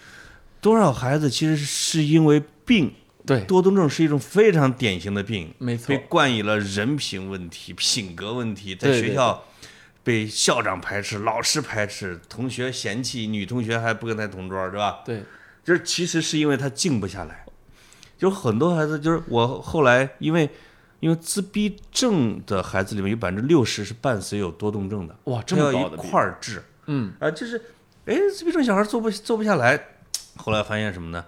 [0.62, 2.93] 多少孩子其实是因为病，
[3.25, 9.43] 对，多动症是一种非常典型的病，没错被，冠以了人品问题、品格问题，在学校
[10.03, 14.99] 被校长排斥、老师排斥、同学嫌弃，女同学还不跟他同桌，是吧？
[15.05, 15.23] 对，
[15.65, 17.43] 就是其实是因为他静不下来，
[18.17, 20.49] 就很多孩子就是我后来因为
[21.04, 27.62] 因为自闭症的孩子里面有百分之六十是伴随有多动症的，哇，这他要一么高的一块儿治嗯，啊，就是
[28.06, 29.78] 哎自闭症小孩做不做不下来，
[30.38, 31.26] 后来发现什么呢？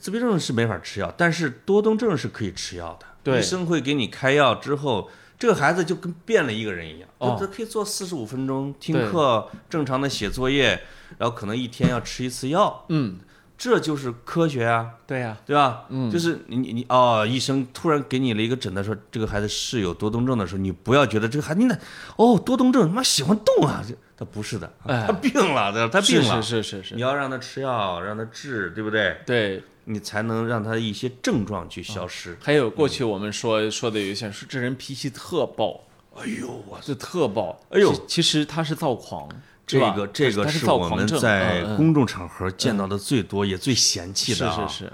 [0.00, 3.06] 自闭症是没法吃药，但是多动症是可以吃药的。
[3.22, 3.38] 对。
[3.38, 5.08] 医生会给你开药之后，
[5.38, 7.36] 这个孩子就跟变了一个人一样，哦。
[7.38, 10.82] 他他可以做四十五分钟听课，正常的写作业，
[11.18, 13.20] 然后可能一天要吃一次药，嗯，
[13.58, 14.94] 这就是科学啊。
[15.06, 15.84] 对呀，对吧？
[15.90, 21.76] 嗯就是你你你哦，医生突然给你了一个诊断，说这个孩子是有多动症的时候，你不要觉得这个孩子你那
[22.16, 25.90] 哦多动症，他妈喜欢动啊，这他不是的，哎他病了，对吧？
[25.92, 29.18] 他病了，是是是是是，你要让他吃药，让他治，对不对？
[29.26, 29.62] 对。
[29.90, 32.36] 你才能让他一些症状去消失。
[32.42, 35.82] 还有过去我们说说的有一些说这人脾气特暴，
[36.14, 39.26] 哎呦，我这特暴，哎呦其其实他是躁狂，
[39.68, 44.66] 这个这个是是我们在公众场合见到的最多也最嫌弃的啊。
[44.66, 44.92] 是是，是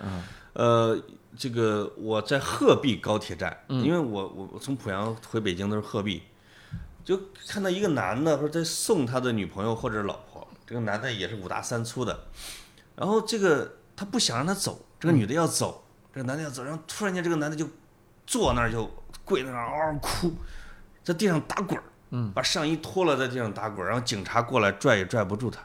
[0.55, 1.01] 呃，
[1.39, 3.83] 这个我在鹤壁高铁站，嗯。
[3.85, 6.23] 因为我我我从濮阳回北京都是鹤壁，
[7.05, 12.27] 就看到一个男的或者在送他的女朋友或者老婆，这个男的也是五大三粗的，
[12.97, 17.69] 然后这个他不想让他走，这个女的要走，这个男的要走，然后突然间这个男的就
[18.27, 18.91] 坐那儿就
[19.25, 20.33] 跪在那儿嗷嗷哭，
[21.03, 21.85] 在地上打滚儿，
[22.35, 25.61] 把上衣脱了在地上打滚，然后警察过来拽也拽不住他，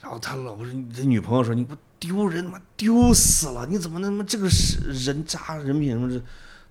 [0.00, 2.60] 然后他老婆说，这女朋友说你不丢人吗？
[2.76, 6.22] 丢死了，你怎么那么这个是人渣人品什么的，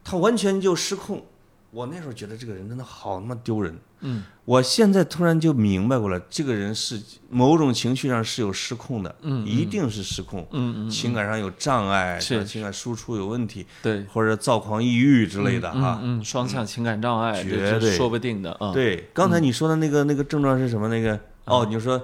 [0.03, 1.25] 他完全就失控。
[1.71, 3.77] 我那时候觉得这个人真的好他妈丢人。
[4.05, 15.99] 嗯，我现在突然就明白过来，这个人是某种情绪上是有失控的，嗯一定是失控，嗯嗯，情感上有障碍，是情感输出有问题，对或者躁狂抑郁之类的哈。
[16.01, 18.71] 嗯，嗯双向情感障碍，绝对说不定的啊。
[18.71, 20.87] 对，刚才你说的那个那个症状是什么？
[20.87, 22.01] 那个哦，你就说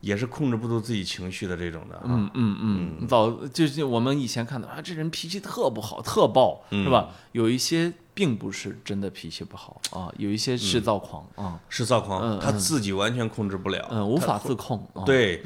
[0.00, 2.02] 也是控制不住自己情绪的这种的啊。
[2.06, 2.56] 嗯嗯
[3.00, 7.10] 嗯，早就是我们以前看到啊，这人脾气特不好，特暴，是吧？
[7.32, 14.88] 有一些并不是真的脾气不好啊，有一些是躁狂啊，是躁狂，嗯他自己完全控制不了，嗯，无法自控。
[14.94, 15.42] 啊，对，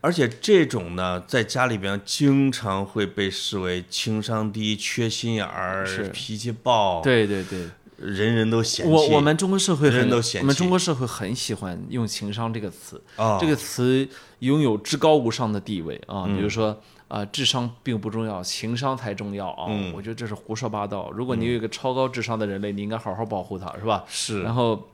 [0.00, 8.92] 而且这种呢，在家里边经常会被视为情商低、缺心眼儿、脾气暴，，对对对，人人都嫌弃。
[8.92, 14.08] 我我们中国社会很人都嫌弃我们中国社会很喜欢用情商这个词，啊，这个词
[14.40, 16.24] 拥有至高无上的地位啊。
[16.26, 19.66] 嗯比如说啊、智商并不重要，情商才重要啊。
[19.70, 21.10] 嗯我觉得这是胡说八道。
[21.10, 24.04] 如果你有一个超高智商的人类，你应该好好保护他，是吧？
[24.06, 24.88] 是然后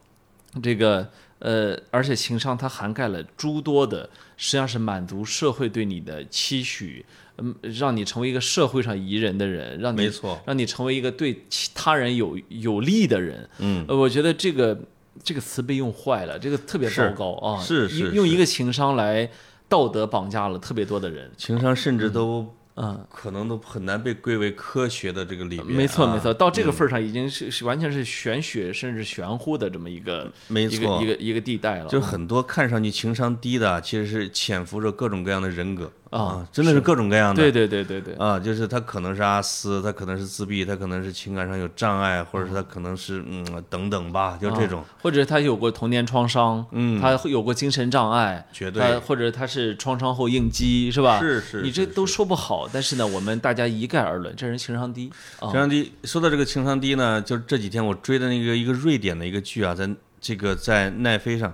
[0.63, 1.09] 这个
[1.41, 7.05] 呃，而且情商它涵盖了诸多的，实际上是满足社会对你的期许，
[7.39, 13.49] 嗯，让你成为一个社会上宜人的人，让你没错，让你成为一个对其他人有有利的人。
[13.59, 14.79] 嗯，呃，我觉得这个
[15.23, 17.61] 这个词被用坏了，这个特别糟糕啊！
[17.61, 19.29] 是是用用一个情商来
[19.75, 21.29] 道德绑架了特别多的人。
[21.37, 25.77] 情商甚至都嗯，可能都很难被归为科学的这个里边、啊。
[25.77, 31.89] 没错没错，到这个份儿上已经是是完全是玄学甚至玄乎的这么一个没一个错一个一个地带了。
[31.89, 37.43] 就很多看上去情商低的，其实是潜伏着各种各样的人格啊真的是各种各样的。
[37.43, 51.19] 对对对对对，啊，就是他可能是阿斯，他可能是自闭，他可能是情感上有障碍，或者是他可能是嗯等等吧，就这种，啊或者他有过童年创伤，嗯，他有过精神障碍，绝对或者他是创伤后应激，是吧？
[51.19, 55.53] 是是，你这都说不好，但是呢，我们大家一概而论，这人情商低啊情。
[55.53, 55.93] 商低。
[56.05, 61.53] 说到这个情商低呢，就是这几天我追的那个一个瑞典的一个剧啊，在这个在奈飞上。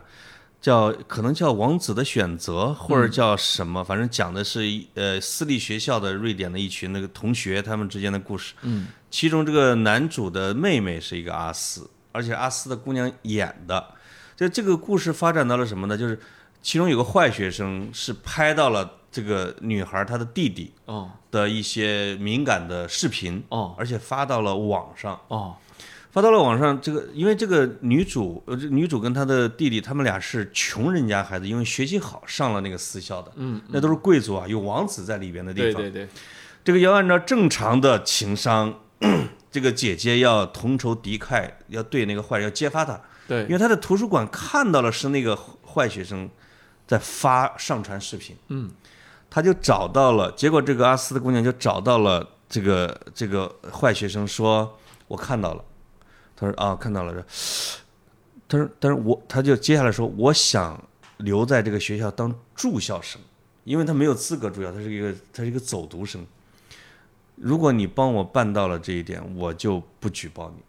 [0.61, 8.55] 叫可能叫《王子的选择》，或者叫什么，反正讲的是一呃私立学校的瑞典的一群那个同学他们之间的故事。
[8.63, 13.95] 嗯，其中这个男主的妹妹是一个阿斯，而且阿斯的姑娘演的。
[14.37, 15.97] 就这个故事发展到了什么呢？
[15.97, 16.19] 就是
[16.63, 25.19] 其中有个坏学生是拍到了这个女孩她的弟弟哦的一些敏感的视频，哦而且发到了网上。
[25.29, 25.57] 哦，
[26.13, 35.81] 发到了网上，这个因为这个女主，呃，这女主跟她的弟弟，他们俩是穷人家孩子，因为学习好上了那个私校的，嗯，那都是贵族啊，有王子在里边的地方。
[35.81, 36.09] 对对对，
[36.65, 38.75] 这个要按照正常的情商，
[39.51, 43.43] 这个姐姐要同仇敌忾，要对那个坏人要揭发他，对。
[43.45, 46.29] 因为他在图书馆看到了是那个坏学生
[46.87, 48.69] 在发上传视频，嗯，
[49.31, 55.65] 他就找到了，结果这个阿斯的姑娘就找到了这个这个坏学生，说我看到了，
[56.41, 57.13] 他说啊看到了，
[58.49, 60.83] 他说但是我他就接下来说我想
[61.19, 63.21] 留在这个学校当住校生，
[63.65, 66.27] 因为他没有资格住校，他是一个他是一个走读生。
[67.37, 70.63] 如果你帮我办到了这一点，我就不举报你。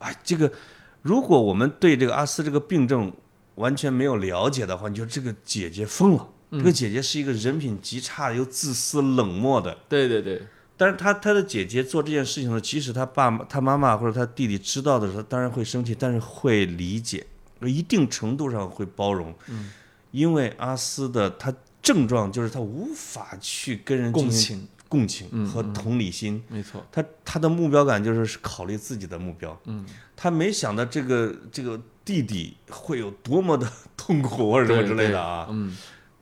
[0.00, 0.52] 哎，这个
[1.00, 3.10] 如果我们对这个阿斯这个病症
[3.54, 6.28] 完全没有了解的话，你说这个姐姐疯了。
[6.52, 10.46] 这个姐姐是一个人品极差又自私冷漠的，对对对，
[10.76, 17.26] 但是他他的姐姐做这件事情的时候，即使他爸妈、她妈妈或者他弟弟知道的时候，当然会生气，但是会理解，
[17.62, 19.34] 一定程度上会包容。
[19.48, 19.70] 嗯，
[20.10, 26.42] 因为阿斯的他症状就是他无法去跟人共情，共情和同理心。
[26.48, 35.46] 没错，他他的目标感就是考虑自己的目标，嗯，他没想到这个这个弟弟会有多么的痛苦或者什么之类的啊。
[35.48, 35.76] 嗯，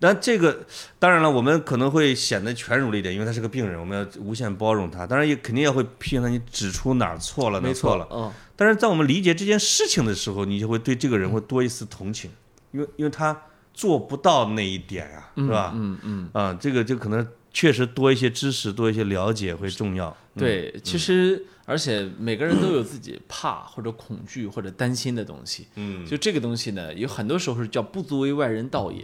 [0.04, 0.66] 但这个
[0.98, 5.06] 当然了，我们可能会显得全儒了一点，因为他是个病人，我们要无限包容他。
[5.06, 8.06] 当然也肯定也会批评他，你指出哪儿错了，哪没儿错了。
[8.12, 12.30] 嗯，但是在我们理解这件事情的时候，你就会对这个人会多一丝同情，
[12.72, 13.34] 因为因为他
[13.72, 15.72] 做不到那一点呀、是吧？
[15.74, 20.14] 嗯嗯，啊，这个就可能确实多一些知识，多一些了解会重要。
[20.36, 29.02] 对，其实而且每个人都有自己怕或者恐惧或者担心的东西，嗯，就这个东西呢，有很多时候是叫不足为外人道也，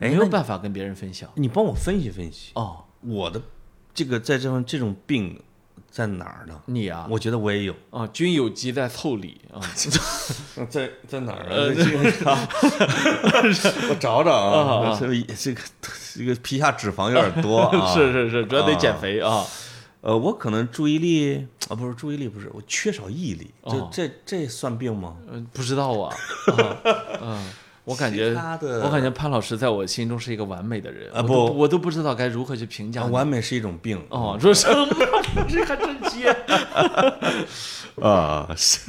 [0.00, 1.30] 没有办法跟别人分享。
[1.34, 3.40] 你帮我分析分析，哦，我的
[3.92, 5.40] 这个在这方这种病
[5.90, 6.60] 在哪儿呢？
[6.66, 9.60] 你啊，我觉得我也有，啊，君有疾在腠理啊，
[10.70, 11.70] 在在哪儿呃
[12.30, 12.48] 啊？
[13.90, 15.60] 我找找啊这个这个
[16.14, 17.86] 这个皮下脂肪有点多啊。
[17.94, 19.44] 是是是，主要得减肥啊。
[20.02, 25.16] 呃，我可能注意力啊，不是注意力，不是我缺少毅力，这哦这这算病吗？
[25.30, 26.16] 嗯，不知道啊。
[26.46, 26.76] 啊
[27.20, 27.50] 嗯，
[27.84, 28.34] 我感觉
[28.82, 33.06] 我感觉潘老师在我心中是一一个完美的人啊不我都不知道该如何去评价啊。
[33.06, 34.86] 完美是一种病哦，说什么？
[35.48, 36.34] 这还真接。
[38.00, 38.80] 啊，是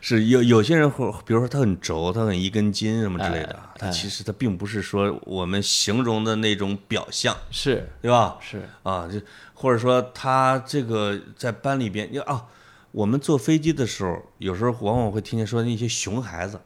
[0.00, 8.36] 是有有些人会，比如说他很轴，他很一根筋什么之类的，哎他其实他并不是说我们形容的那种表象，是对吧？
[8.40, 9.20] 是，啊，就
[9.54, 12.46] 或者说他这个在班里边，你啊，
[12.90, 16.58] 我们坐飞机的时候，有时候往往会听见说那些熊孩子，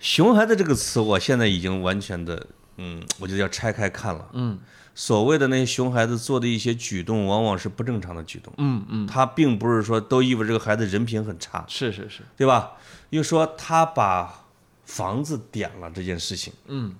[0.00, 2.46] 熊孩子这个词，我现在已经完全的，
[2.78, 4.28] 嗯，我就要拆开看了。
[4.32, 4.58] 嗯。
[4.92, 12.72] 所谓的那些熊孩子做的一些举动，往往是不正常的举动，嗯嗯，他并不是说都意味着这个孩子人品很差，是是是，对吧？
[13.10, 14.46] 又说他把
[14.84, 16.96] 房子点了这件事情，嗯。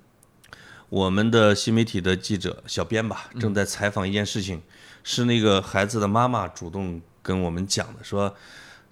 [0.88, 4.62] 我们的新媒体的记者小编吧，正在采访一件事情，
[5.02, 8.34] 是那个孩子的妈妈主动跟我们讲的，说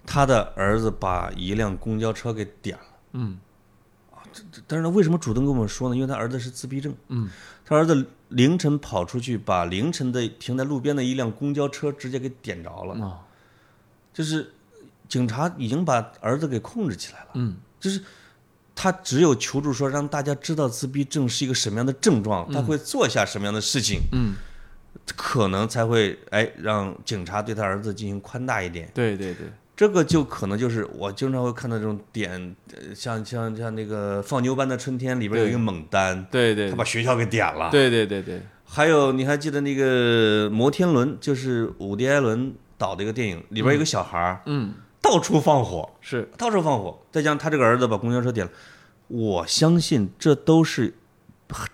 [0.05, 2.83] 他的儿子把一辆公交车给点了。
[3.13, 3.39] 嗯
[4.67, 5.95] 但是呢，为什么主动跟我们说呢？
[5.95, 7.29] 因为他儿子是自闭症，嗯，
[7.65, 13.19] 他儿子凌晨跑出去，把凌晨的停在路边的一辆公交车直接给点着了，哦
[14.13, 14.51] 就是
[15.07, 17.27] 警察已经把儿子给控制起来了。
[17.35, 17.55] 嗯。
[17.79, 18.01] 就是
[18.75, 24.35] 他只有求助说让大家知道自闭症是一个什么样的症状，他会做下什么样的事情，嗯，
[25.15, 28.91] 可能才会哎让警察对他儿子进行宽大一点。
[28.93, 29.47] 对对对，
[29.79, 37.69] 这个就可能就是我经常会看到这种点，呃像像像那个放牛班的春天里边有一个猛单，对对他把学校给点了。
[37.71, 44.73] 对对对对，还有你还记得那个摩天轮，就是伍迪·艾伦导的一个电影，里边有个小孩儿嗯。
[45.01, 48.51] 到处放火，是，到处放火，再加上他这个儿子把公交车点了，
[49.07, 50.93] 我相信这都是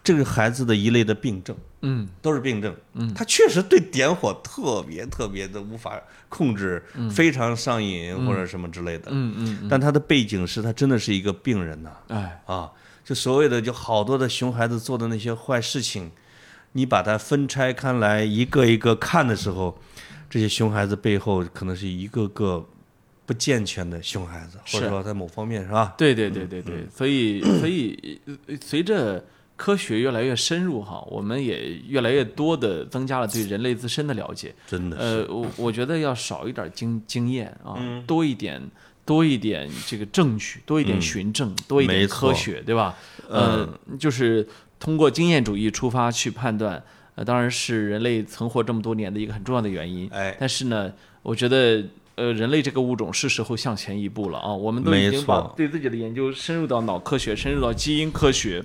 [0.03, 2.75] 这个孩子的一类的病症，嗯都是病症。
[2.93, 9.09] 嗯他确实对点火特别特别的无法控制，非常上瘾或者什么之类的。
[9.11, 12.71] 嗯嗯嗯，但他的背景是他真的是一个病人呐哎，啊
[13.03, 16.11] 就所谓的就好多的熊孩子做的那些坏事情，
[16.73, 19.77] 你把它分拆开来一个一个看的时候，
[20.29, 22.67] 这些熊孩子背后可能是一个个
[23.27, 25.93] 不健全的熊孩子，或者说在某方面是吧？
[25.97, 29.23] 对对对对对，所以所以呃随着
[29.56, 34.53] 科学越来越深入哈，我们也越来越多的增加了对人类自身的了解。
[34.68, 38.62] 真的是，呃，我我觉得要少一点经经验啊，嗯多一点
[39.06, 42.97] 多一点这个证据，多一点循证，多一点科学，对吧？
[43.30, 43.68] 呃，
[43.99, 44.47] 就是
[44.80, 46.84] 通过经验主义出发去判断，
[47.16, 50.10] 呃，当然是人类存活这么多年的一个很重要的原因。
[50.12, 50.91] 哎，但是呢，
[51.22, 51.84] 我觉得。
[52.18, 54.47] 呃，人类这个物种是时候向前一步了啊！
[54.53, 58.64] 我们都已经把对自己的研究深入到脑科学，深入到基因科学，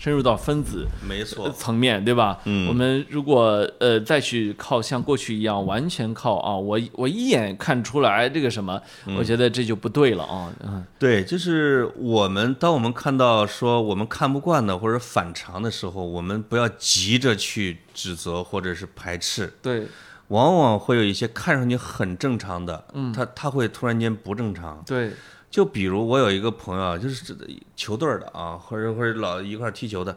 [0.00, 2.40] 深入到分子呃没错，层面，对吧？
[2.46, 10.50] 嗯我们如果呃再去靠像过去一样完全靠啊，我我一眼看出来这个什么，嗯我觉得这就不对了啊。
[10.64, 19.86] 嗯，对，就是我们当我们看到说我们看不惯的或者反常的时候，我们不要急着去指责或者是排斥，对，
[20.28, 24.82] 往往会有一些看上去很正常的，嗯，他他会突然间不正常。
[24.86, 25.10] 对，
[25.50, 27.34] 就比如我有一个朋友啊，就是这
[27.74, 30.16] 球队的啊，或者或者老一块踢球的，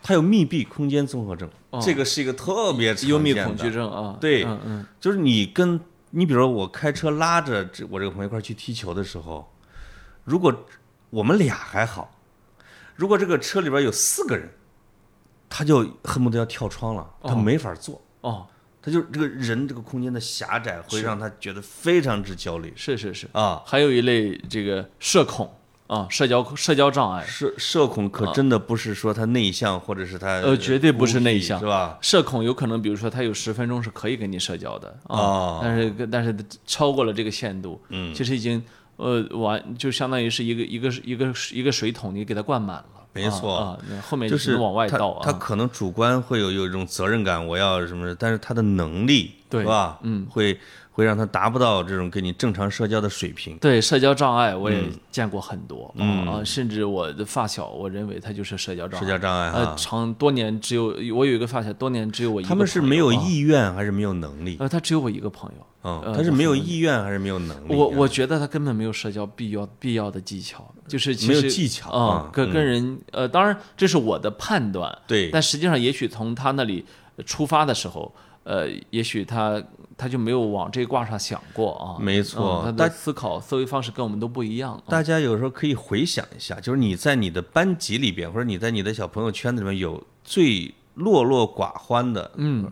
[0.00, 4.16] 他有密闭空间综合症，哦这个是一个特别常幽闭见的恐惧症啊。
[4.20, 9.52] 对嗯嗯，就是你跟你比如说我开车拉着这我这个朋友一块去踢球的时候，
[10.24, 10.54] 如果
[11.10, 12.16] 我们俩还好，
[12.94, 14.48] 如果这个车里边有四个人，
[15.48, 18.46] 他就恨不得要跳窗了，他哦没法坐，哦，
[18.82, 23.62] 他就这个人这个空间的狭窄会让他觉得非常之焦虑是是是，啊。
[23.66, 25.52] 还有一类这个社恐
[25.86, 27.24] 啊，社交社交障碍。
[27.26, 31.98] 社社恐可真的不是说他内向，或者是他呃绝对不是内向是吧？
[32.00, 38.62] 社恐有可能，比如说他有十分钟是可以跟你社交的啊，哦但是但是超过了这个限度，嗯其实已经
[38.96, 49.98] 呃完就相当于是一个一个一个一个水桶，你给它灌满了，没错后面就是往外他倒啊，他可能主观会有有一种责任感，我要什么，但是他的能力对是吧？
[50.02, 50.58] 嗯，会
[51.00, 53.56] 会让他达不到这种跟你正常社交的水平。
[53.58, 56.44] 对社交障碍我也见过很多，嗯。
[56.44, 64.56] 甚至我的发小，我认为他就是社交障碍，社交障碍呃，哈，长多年只有我有一个发小，多年只有我一个他们是没有意愿还是没有能力？
[64.60, 67.74] 呃，他只有我一个朋友，嗯，呃他是没有意愿还是没有能力？
[67.74, 75.30] 我我觉得他根本没有社交必要必要的技巧，就是其实没有技巧啊啊，跟跟人呃，当然这是我的判断，对。
[75.30, 76.84] 但实际上也许从他那里
[77.26, 79.62] 出发的时候，呃，也许他
[79.96, 84.82] 他就没有往这卦上想过啊，没错嗯他的思考思维方式跟我们都不一样，啊。
[84.88, 92.70] 大家有时候可以回想一下，就是你在你的班级里边，或者你在你的小朋友圈子里面有最落落寡欢的，嗯，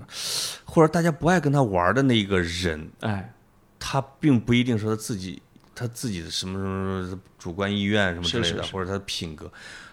[0.64, 3.32] 或者大家不爱跟他玩的那个人，哎，
[3.78, 5.40] 他并不一定说他自己
[5.74, 8.72] 他自己的什么什么什么主观意愿什么之类的，是是是。
[8.72, 9.50] 或者他的品格，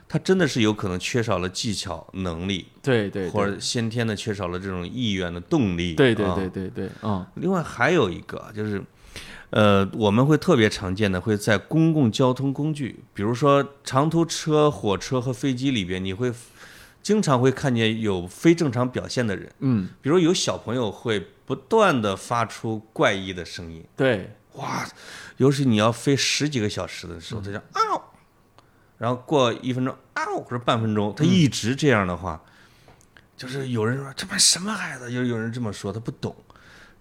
[0.07, 5.93] 他真的是有可能缺少了技巧能力，对对，或者先天的缺少了这种意愿的动力。
[5.95, 7.25] 对对啊对对对，嗯。
[7.35, 8.81] 另外还有一个就是，
[9.49, 16.31] 呃，我们会特别常见的会在公共交通工具，比如说长途车、火车和飞机里边，你会
[17.01, 24.87] 经常会看见有非正常表现的人，嗯，比如有小朋友会不断的发出怪异的声音，对，哇，
[25.37, 28.14] 尤其你要飞十几个小时的时候，他就嗷，
[28.97, 32.41] 然后过一分钟啊或者半分钟，他一直这样的话，
[33.35, 36.35] 就是有人说这帮什么孩子，有有人这么说，他不懂，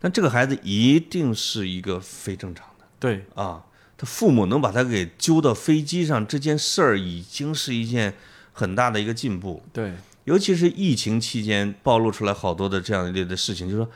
[0.01, 2.85] 但这个孩子一定是一个非正常的。
[2.99, 3.63] 对，啊，
[3.97, 8.15] 他父母能把他给揪到飞机上这件事儿，已经是一件
[8.53, 9.63] 很大的一个进步。
[9.73, 13.91] 对，尤其是疫情期间暴露出来好多的这样一类的事情，就是说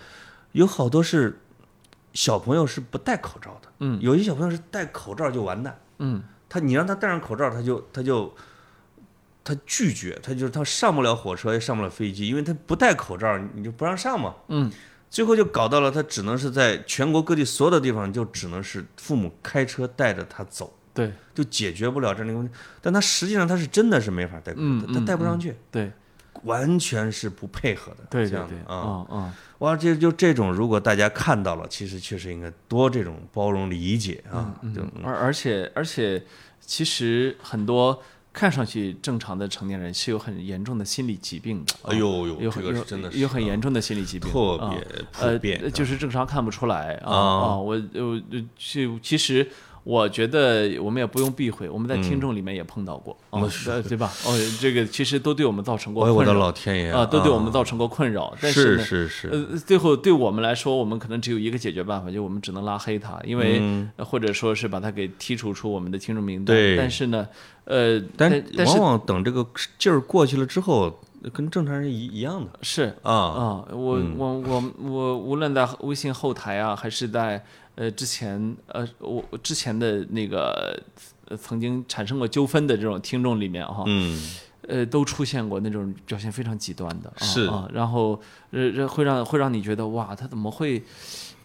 [0.53, 1.41] 有好多是
[2.13, 3.99] 小朋友是不戴口罩的，嗯。
[4.01, 8.35] 有些小朋友是戴口罩就完蛋，嗯，他你让他戴上口罩，他就他就
[9.45, 14.71] 他拒绝，他就是他上不了火车也上不了飞机，因为他不戴口罩，你就不让上嘛，嗯，
[15.11, 20.75] 最后就搞到了他只能是在全国各地所有的地方，就只能是父母开车带着他走。
[20.93, 21.13] 对。
[21.35, 25.93] 就解决不了这样的一个问题，但他实际上他是真的是没法戴口罩，他戴不上去，对
[26.45, 28.85] 完全是不配合的，对对对，这样的啊。
[28.85, 34.55] 嗯嗯，哇，这就这种，如果大家看到了，其实确实应该多这种包容理解啊。
[34.75, 36.23] 就而而且而且，
[36.61, 38.01] 其实很多
[38.33, 41.75] 看上去正常的成年人是有很严重的心理疾病的。
[41.83, 44.75] 哎呦呦，这有很有个是真的是有很严重的心理疾病，啊
[45.13, 47.57] 特别普遍呃，就是正常看不出来啊啊啊！
[47.57, 48.23] 我我
[48.57, 49.49] 其其实
[49.89, 54.13] 我觉得我们也不用避讳，我们在听众里面也碰到过，啊那对对吧？
[54.27, 56.45] 哦，这个其实都对我们造成过哎，我的困扰。
[56.45, 58.37] 老天爷啊，都对我们啊造成过困扰。
[58.39, 63.63] 但是呢，是是，呃，最后对我们来说，我们可能只有一个解决办法，就我们只能拉黑他，因为、
[63.97, 66.55] 或者说是把他给剔除出我们的听众名单。
[66.55, 66.77] 对。
[66.77, 67.27] 但是呢，
[67.65, 69.47] 呃，但但是往往等这个
[69.79, 71.01] 劲儿过去了之后，
[71.33, 72.51] 跟正常人一一样的。
[72.61, 72.95] 是。
[73.03, 73.11] 啊。
[73.11, 77.43] 啊，我我我我无论在微信后台啊，还是在
[77.79, 80.77] 呃之前呃我我之前的那个
[81.29, 84.21] 呃曾经产生过纠纷的这种听众里面哈，嗯，
[84.67, 87.47] 呃都出现过那种表现非常极端的，啊是。
[87.47, 88.21] 啊，然后
[88.51, 90.83] 呃这会让会让你觉得哇，他怎么会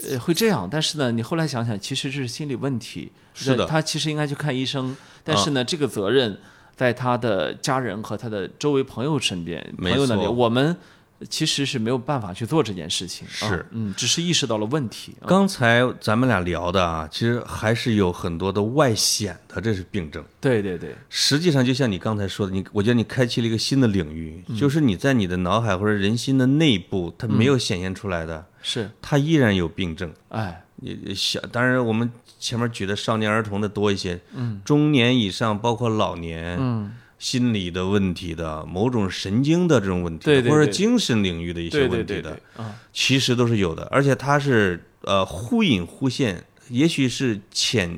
[0.09, 0.67] 呃会这样？
[0.69, 3.65] 但是呢，你后来想想，其实这是心理问题，是的。
[3.65, 6.35] 啊他其实应该去看医生，但是呢，这个责任
[6.75, 10.31] 在他的家人和他的周围朋友身边，朋没友那里，错。
[10.31, 10.75] 我们
[11.29, 15.25] 其实是没有办法去做这件事情，啊是嗯，只是意识到了问题，啊。
[15.27, 20.23] 刚才咱们俩聊的啊，其实还是有很多的外显的，这是病症。
[20.41, 24.57] 对对对，实际上，就像你刚才说的，你我觉得你开启了一个新的领域，嗯。
[24.57, 30.13] 就是你在你的脑海或者人心的内部，它没有显现出来的，是，它依然有病症。
[30.29, 36.91] 哎，也也小，当然我们前面举的少年儿童的多一些，嗯，中年以上，包括老年，嗯，
[37.23, 42.37] 心理的问题的，某种神经的这种问题的，对对或者精神领域的一些问题的，
[42.91, 47.97] 其实都是有的，而且它是呃忽隐忽现，也许是浅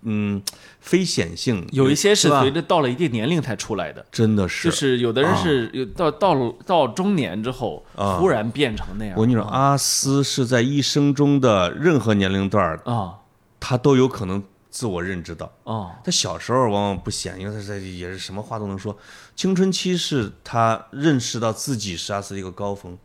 [0.00, 0.42] 嗯
[0.80, 4.02] 非显性，有一些是随着到了一定年龄才出来的。
[4.10, 8.16] 真的是，就是有的人是有到到了到中年之后，啊。
[8.16, 9.14] 忽然变成那样。
[9.14, 13.16] 我跟你说，阿斯是在一生中的任何年龄段儿，啊。
[13.60, 14.42] 他都有可能
[14.74, 15.46] 自我认知到。
[15.62, 18.98] 啊他小时候往往不显，因为他在也是什么话都能说。
[19.36, 22.98] 青春期是他认识到自己是阿斯的一个高峰。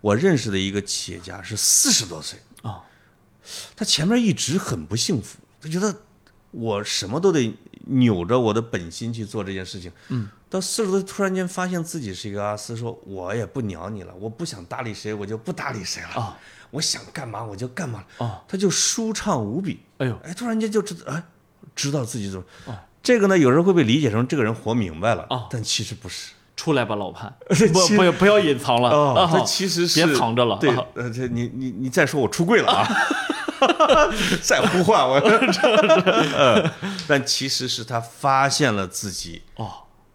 [0.00, 2.80] 我认识的一个企业家是四十多岁啊，
[3.76, 5.94] 他前面一直很不幸福，他觉得
[6.52, 7.54] 我什么都得
[7.84, 9.92] 扭着我的本心去做这件事情。
[10.08, 16.08] 嗯，到四十多岁突然间发现自己是一个阿斯，说我也不鸟你了，我不想搭理谁我就不搭理谁了。
[16.08, 16.38] 啊
[16.70, 18.04] 我想干嘛我就干嘛。
[18.18, 18.42] 啊！
[18.48, 19.80] 他就舒畅无比。
[19.98, 21.22] 哎呦，哎，突然间就知道，哎，
[21.74, 22.44] 知道自己怎么。
[23.02, 26.32] 这个呢，有时候会被理解成这个人活明白了，啊但其实不是。
[26.56, 27.32] 出来吧，老潘，
[27.72, 29.26] 不不要不要隐藏了！
[29.32, 32.86] 他其实是别藏着了对啊，呃，这你你你再说我出柜了啊，
[34.42, 35.14] 再呼唤我。
[36.36, 36.70] 呃，
[37.08, 39.70] 但其实是他发现了自己，哦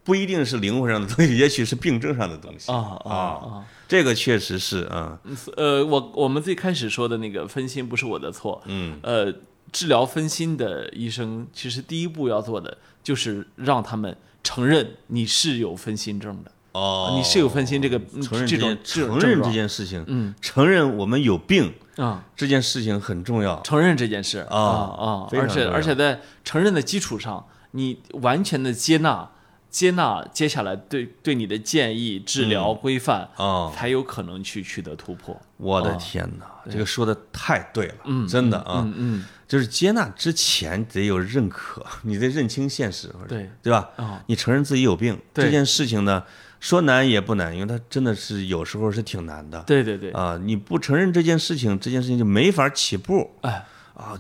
[0.06, 2.72] 不一定是灵魂上的东西， 也许是病症上的东西。
[2.72, 3.66] 啊啊啊！
[3.88, 5.20] 这个确实是啊，
[5.58, 9.34] 呃，我我们最开始说的那个分心不是我的错，嗯，呃，
[9.72, 22.24] 治疗分心的医生其实第一步要做的就是让他们承认你是有分心症的，哦，你是有分心这个嗯承认这种承认这件事情，嗯，承认我们有病啊。
[22.36, 23.62] 这件事情很重要。
[23.62, 24.40] 承认这件事。
[24.50, 29.30] 啊啊啊，而且而且在承认的基础上，你完全的接纳
[29.76, 35.38] 接纳接下来对对你的建议、治疗、规范，啊，才有可能去取得突破。
[35.58, 37.96] 我的天哪，这个说的太对了，
[38.26, 43.50] 真的啊，嗯嗯，就是接纳之前得有认可， 你得认清现实，对。
[43.62, 43.90] 对吧？
[43.98, 45.44] 啊，你承认自己有病对。
[45.44, 46.24] 这件事情呢，
[46.62, 49.62] 说难也不难，因为它真的是有时候是挺难的。
[49.64, 50.40] 对对对，啊。
[50.42, 53.30] 你不承认这件事情，这件事情就没法起步。
[53.42, 54.18] 哎，啊。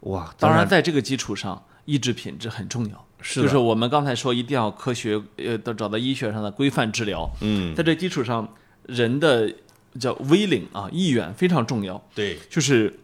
[0.00, 0.60] 哇，当然。
[0.60, 3.04] 然在这个基础上，意志品质很重要。
[3.20, 7.28] 是就是我们刚才说，一定要科学，呃，都找到医学上的规范治疗。
[7.40, 8.48] 嗯，在这基础上，
[8.86, 9.52] 人的
[9.98, 12.00] 叫 willing 啊，意愿非常重要。
[12.14, 13.00] 对，就是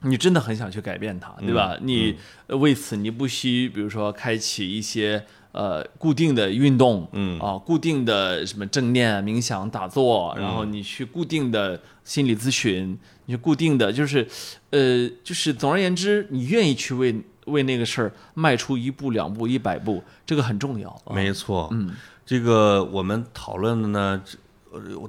[0.00, 1.78] 你真的很想去改变它，对吧？
[1.80, 2.16] 你
[2.48, 14.26] 呃为此你不惜，比如说开启一些呃固定的运动，嗯啊，固定的什么正念、冥想、打坐，然后你去固定的心理咨询，你去固定的就是，
[14.70, 17.14] 呃，就是总而言之，你愿意去为
[17.46, 20.90] 为那个事儿迈出一步、两步、一百步，这个很重要。
[21.04, 21.68] 啊没错。
[21.72, 24.22] 嗯，这个我们讨论的呢，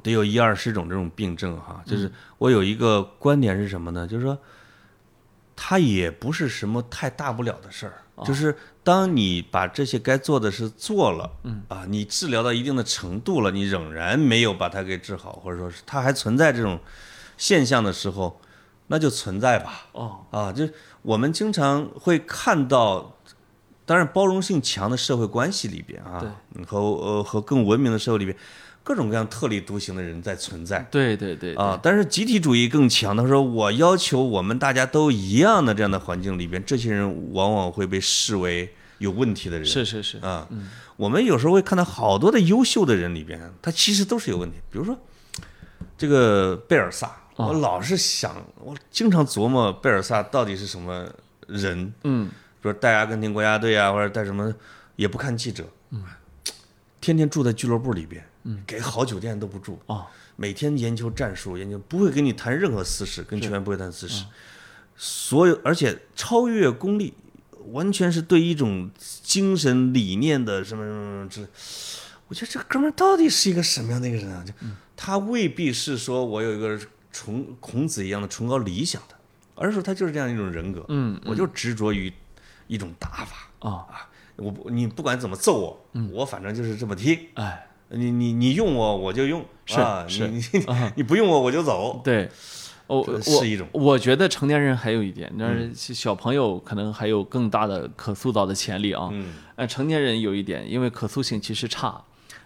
[0.01, 1.81] 得有一二十种这种病症哈。
[1.85, 4.07] 就是我有一个观点是什么呢？
[4.07, 4.37] 就是说，
[5.55, 7.93] 它也不是什么太大不了的事儿。
[8.23, 16.79] 就是当你把这些该做的事做了，嗯啊，你治疗到一定的程度了，你仍然没有把它给治好，或者说是它还存在这种
[17.37, 18.39] 现象的时候，
[18.87, 19.87] 那就存在吧。
[19.93, 20.67] 哦，啊，就
[21.01, 23.17] 我们经常会看到，
[23.85, 26.23] 当然包容性强的社会关系里边啊，
[26.55, 28.37] 嗯和呃和更文明的社会里边，
[28.83, 31.79] 各种各样特立独行的人在存在对对对，啊。
[31.81, 39.65] 但是集体主义更强，他说我要求我们大家都一样的这样的环境里边，这些人往往会被视为有问题的人。
[39.65, 40.47] 是是是，啊，
[40.95, 44.57] 我们有时候会看到好多的优秀的人里边，他其实都是有问题。
[44.69, 44.97] 比如说
[45.97, 51.11] 这个贝尔萨，哦我老是想，我经常琢磨贝尔萨到底是什么
[51.47, 51.93] 人。
[52.03, 52.27] 嗯，
[52.61, 54.53] 比如带阿根廷国家队啊，或者带什么，
[54.95, 56.03] 也不看记者，嗯，
[57.01, 60.05] 天天住在俱乐部里边，嗯，给好酒店都不住，哦，
[60.35, 64.25] 每天研究战术，研究不会跟你谈任何私事，跟球员不会谈私事，
[64.95, 67.13] 所有而且超越功利，
[67.71, 68.91] 完全是对一种
[69.23, 71.47] 精神理念的什么什么什么之。
[72.29, 74.43] 我觉得这个哥们儿到底是一个什么样的一个人啊？
[74.45, 74.53] 就
[74.95, 76.79] 他未必是说我有一个
[77.13, 79.15] 崇孔子一样的崇高理想的，
[79.55, 80.83] 而是说他就是这样一种人格。
[80.89, 82.11] 嗯，我就执着于
[82.67, 84.09] 一种打法啊啊！
[84.35, 85.59] 我不你不管怎么揍
[85.93, 87.29] 我，我反正就是这么踢。
[87.35, 90.65] 哎，你你你用我我就用，是啊，是你你
[90.97, 92.01] 你不用我我就走。
[92.03, 92.27] 对，
[92.87, 99.09] 我我是一种我觉得成年人还有一点，但是小朋友可能还有更大的可塑造的潜力啊。
[99.11, 102.03] 嗯，呃，成年人有一点，因为可塑性其实差，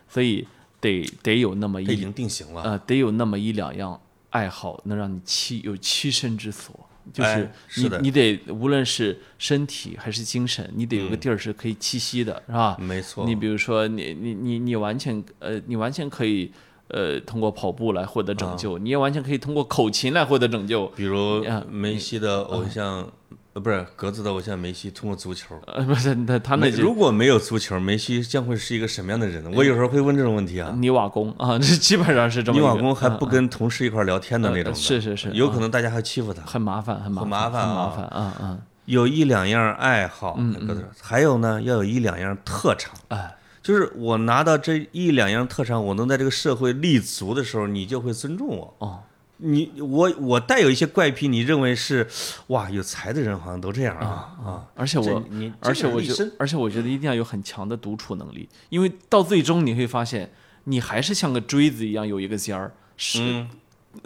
[0.10, 0.46] 所以
[0.82, 2.64] 得得有那么一已经定型了。
[2.64, 4.00] 呃得有那么一两样
[4.38, 6.88] 爱好，能让你栖有栖身之所。
[7.14, 12.78] 就是哎你、是你得无论是身体还是精神，你得有个地儿是可以栖息的，是吧？
[12.78, 16.52] 没错，你比如说，你你你你完全呃，你完全可以
[16.90, 20.86] 呃通过跑步来获得拯救，你也完全可以通过口琴来获得拯救。
[20.88, 23.10] 比如啊梅西的偶像，
[23.58, 25.60] 呃，不是格子的偶像梅西，通过足球。
[25.66, 29.50] 呃，不是他他那如果没有足球，梅西将会是一个什么样的人呢？
[29.56, 30.72] 我有时候会问这种问题啊。
[30.78, 36.44] 泥瓦工啊， 这基本上是这么泥瓦工还不嗯跟同事一块聊天的那种的，是是是有可能大家还欺负他。
[36.44, 38.60] 很麻烦，很麻很烦，很麻烦啊啊！
[38.86, 42.94] 有一两样爱好，嗯那个还有呢，要有一两样特长。
[43.08, 48.76] 哎，就是我拿到这一两样特长，我能在这个社会立足的时候，你就会尊重我。
[48.78, 49.00] 哦，
[49.38, 52.08] 你我我带有一些怪癖，你认为是
[52.48, 54.68] 哇有才的人好像都这样啊啊！
[54.76, 60.32] 而且我你而且我觉这样立身而且我觉得一定要有很强的独处能力，因为到最终你会发现，
[60.66, 63.50] 你还是像个锥子一样有一个尖儿，是嗯，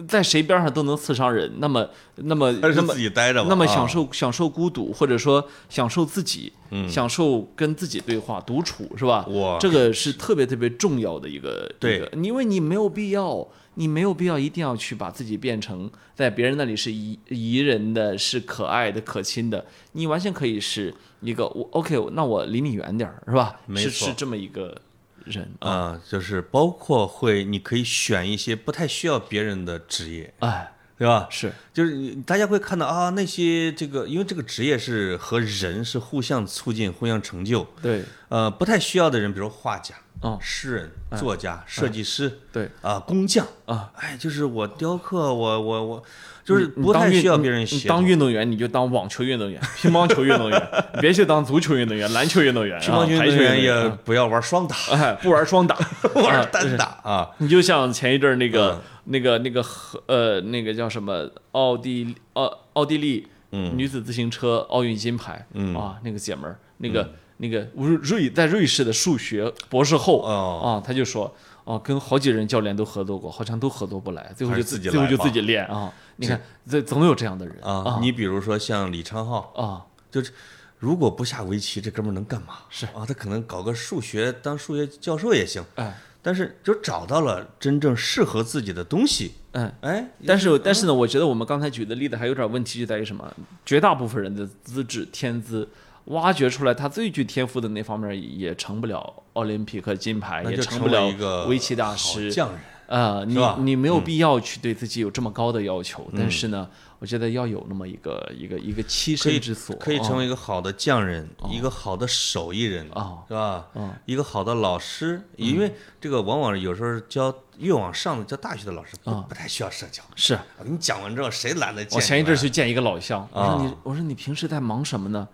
[0.07, 1.51] 在谁边上都能刺伤人。
[1.59, 3.47] 那么，那么，那么自己待着吧。
[3.49, 9.25] 那么啊享受享受孤独，或者说享受自己，嗯享受跟自己对话、独处，是吧？
[9.27, 13.47] 哇这个是特别特别重要的一个，对一个，因为你没有必要，
[13.81, 23.59] 你没有必要一定要去把自己变成在别人那里是宜宜人的、是可爱的、可亲的，你完全可以是一个我 OK，那我离你远点儿，是吧？
[23.65, 24.79] 没错是是这么一个
[25.25, 31.25] 人啊，啊，就是包括会，你可以选一些不太需要别人的职业，哎，对吧？
[31.31, 37.65] 是就是你大家会看到啊，那些这个，因为这个职业是和人是互相促进、互相成就。
[37.81, 40.37] 对，呃，不太需要的人，比如画家、哦。
[40.41, 42.69] 诗人、作家、设计师，对。
[42.81, 46.03] 啊，工匠啊，哎，就是我雕刻，我我我，
[46.43, 50.69] 就是不太需要别人协当运动员，你就当网球运动员、乒乓球运动员，
[50.99, 55.77] 别去当足球运动员、篮球运动员、乒乓球运动员也不要玩双打，哎，不玩双打，
[56.15, 57.29] 玩单打啊。
[57.39, 58.81] 你就像前一阵儿那个、嗯。
[59.05, 63.75] 那个那个和呃那个叫什么奥地奥奥地利嗯。
[63.75, 65.75] 女子自行车奥运金牌，嗯。
[65.75, 67.09] 啊，那个姐们儿，那个、
[67.41, 71.33] 那个瑞瑞在瑞士的数学博士后、哦啊，他就说。
[71.63, 75.93] 哦，跟好几任教练都合作过，好像都合作不来，最后就自己最后就自己练啊！
[76.15, 80.31] 你看，这总有这样的人啊，你比如说像李昌镐，啊，就是
[80.79, 82.55] 如果不下围棋，这哥们儿能干嘛？
[82.67, 85.63] 是啊，他可能搞个数学，当数学教授也行。
[85.75, 89.33] 哎，但是就找到了真正适合自己的东西。
[89.51, 93.31] 嗯，哎，但是但是呢，我觉得我们刚才举的例子还有点问题，就在于什么？
[93.63, 95.69] 绝大部分人的资质天资，
[96.05, 102.31] 挖掘出来他最具天赋的那方面，也成不了奥林匹克金牌，也就成不了一个围棋大师。
[102.31, 102.59] 匠人。
[102.87, 113.65] 呃，你你没有必要去对自己有这么高的要求，但是呢，我觉得要有那么一个一个一个栖身之所，可以成啊为一个好的匠人，一个好的手艺人，啊是吧？
[113.75, 120.03] 嗯一个好的老师，因为这个往往有时候教越往上的教大学的老师不不太需要社交。
[120.17, 120.37] 是。
[120.57, 121.95] 我跟你讲完之后，谁懒得见？
[121.95, 125.25] 我前一阵儿去见一个老乡，我说啊你，我说你平时在忙什么呢？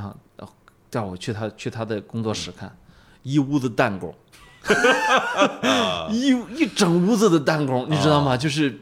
[0.00, 0.14] 啊，
[0.90, 2.74] 带我去他去他的工作室看，
[3.22, 4.14] 一屋子弹弓，
[6.10, 8.36] 一一整屋子的弹弓，你知道吗？
[8.36, 8.80] 就是，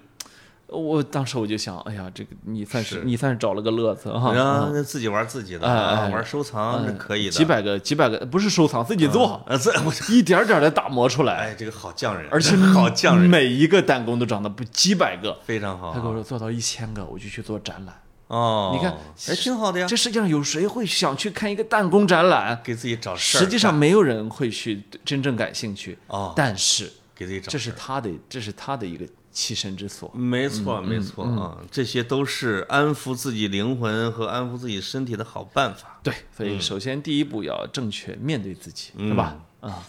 [0.69, 4.33] 我当时我就想，哎呀，这个你算是是你算是找了个乐子哈。
[4.33, 7.31] 然啊后自己玩自己的，哎啊哎玩收藏是可以的。
[7.31, 15.39] 几百个几百个不是收藏，自己做，啊，这我一点点的打磨出来，哎，这个好匠人，而且 好匠人，每一个弹弓都长得不几百个。
[15.45, 15.93] 非常好。
[15.93, 17.95] 他跟我说做到一千个，我就去做展览。
[18.35, 18.93] 哦，你看
[19.29, 22.61] 哎，挺好的呀，这世界上有谁会想去看一个弹弓展览？
[22.65, 30.11] 给自己找事儿实际上没有人会去真正感兴趣，哦，但是给自己找这是他的，这是他的一个栖身之所。
[30.15, 36.01] 没错，没错啊，这些都是安抚自己灵魂和安抚自己身体的好办法。
[36.03, 39.37] 对，所以首先第一步要正确面对自己，嗯是吧？
[39.61, 39.83] 啊，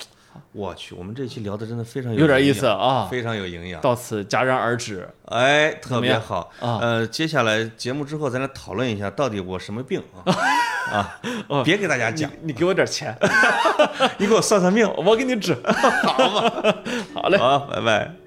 [0.52, 3.08] 我去，我们这期聊的真的非常有点意，思啊。
[3.10, 3.82] 非常有营养。
[3.82, 5.08] 到此戛然而止。
[5.26, 10.34] 哎，特别好啊呃，接下来节目之后，咱俩讨论一下，到底我什么病啊？
[11.50, 13.18] 啊，别给大家讲，你给我点钱，
[14.18, 15.56] 你给我算算命，我给你治。
[15.66, 16.76] 好吧，
[17.14, 17.38] 好嘞。
[17.38, 18.24] 好，拜拜。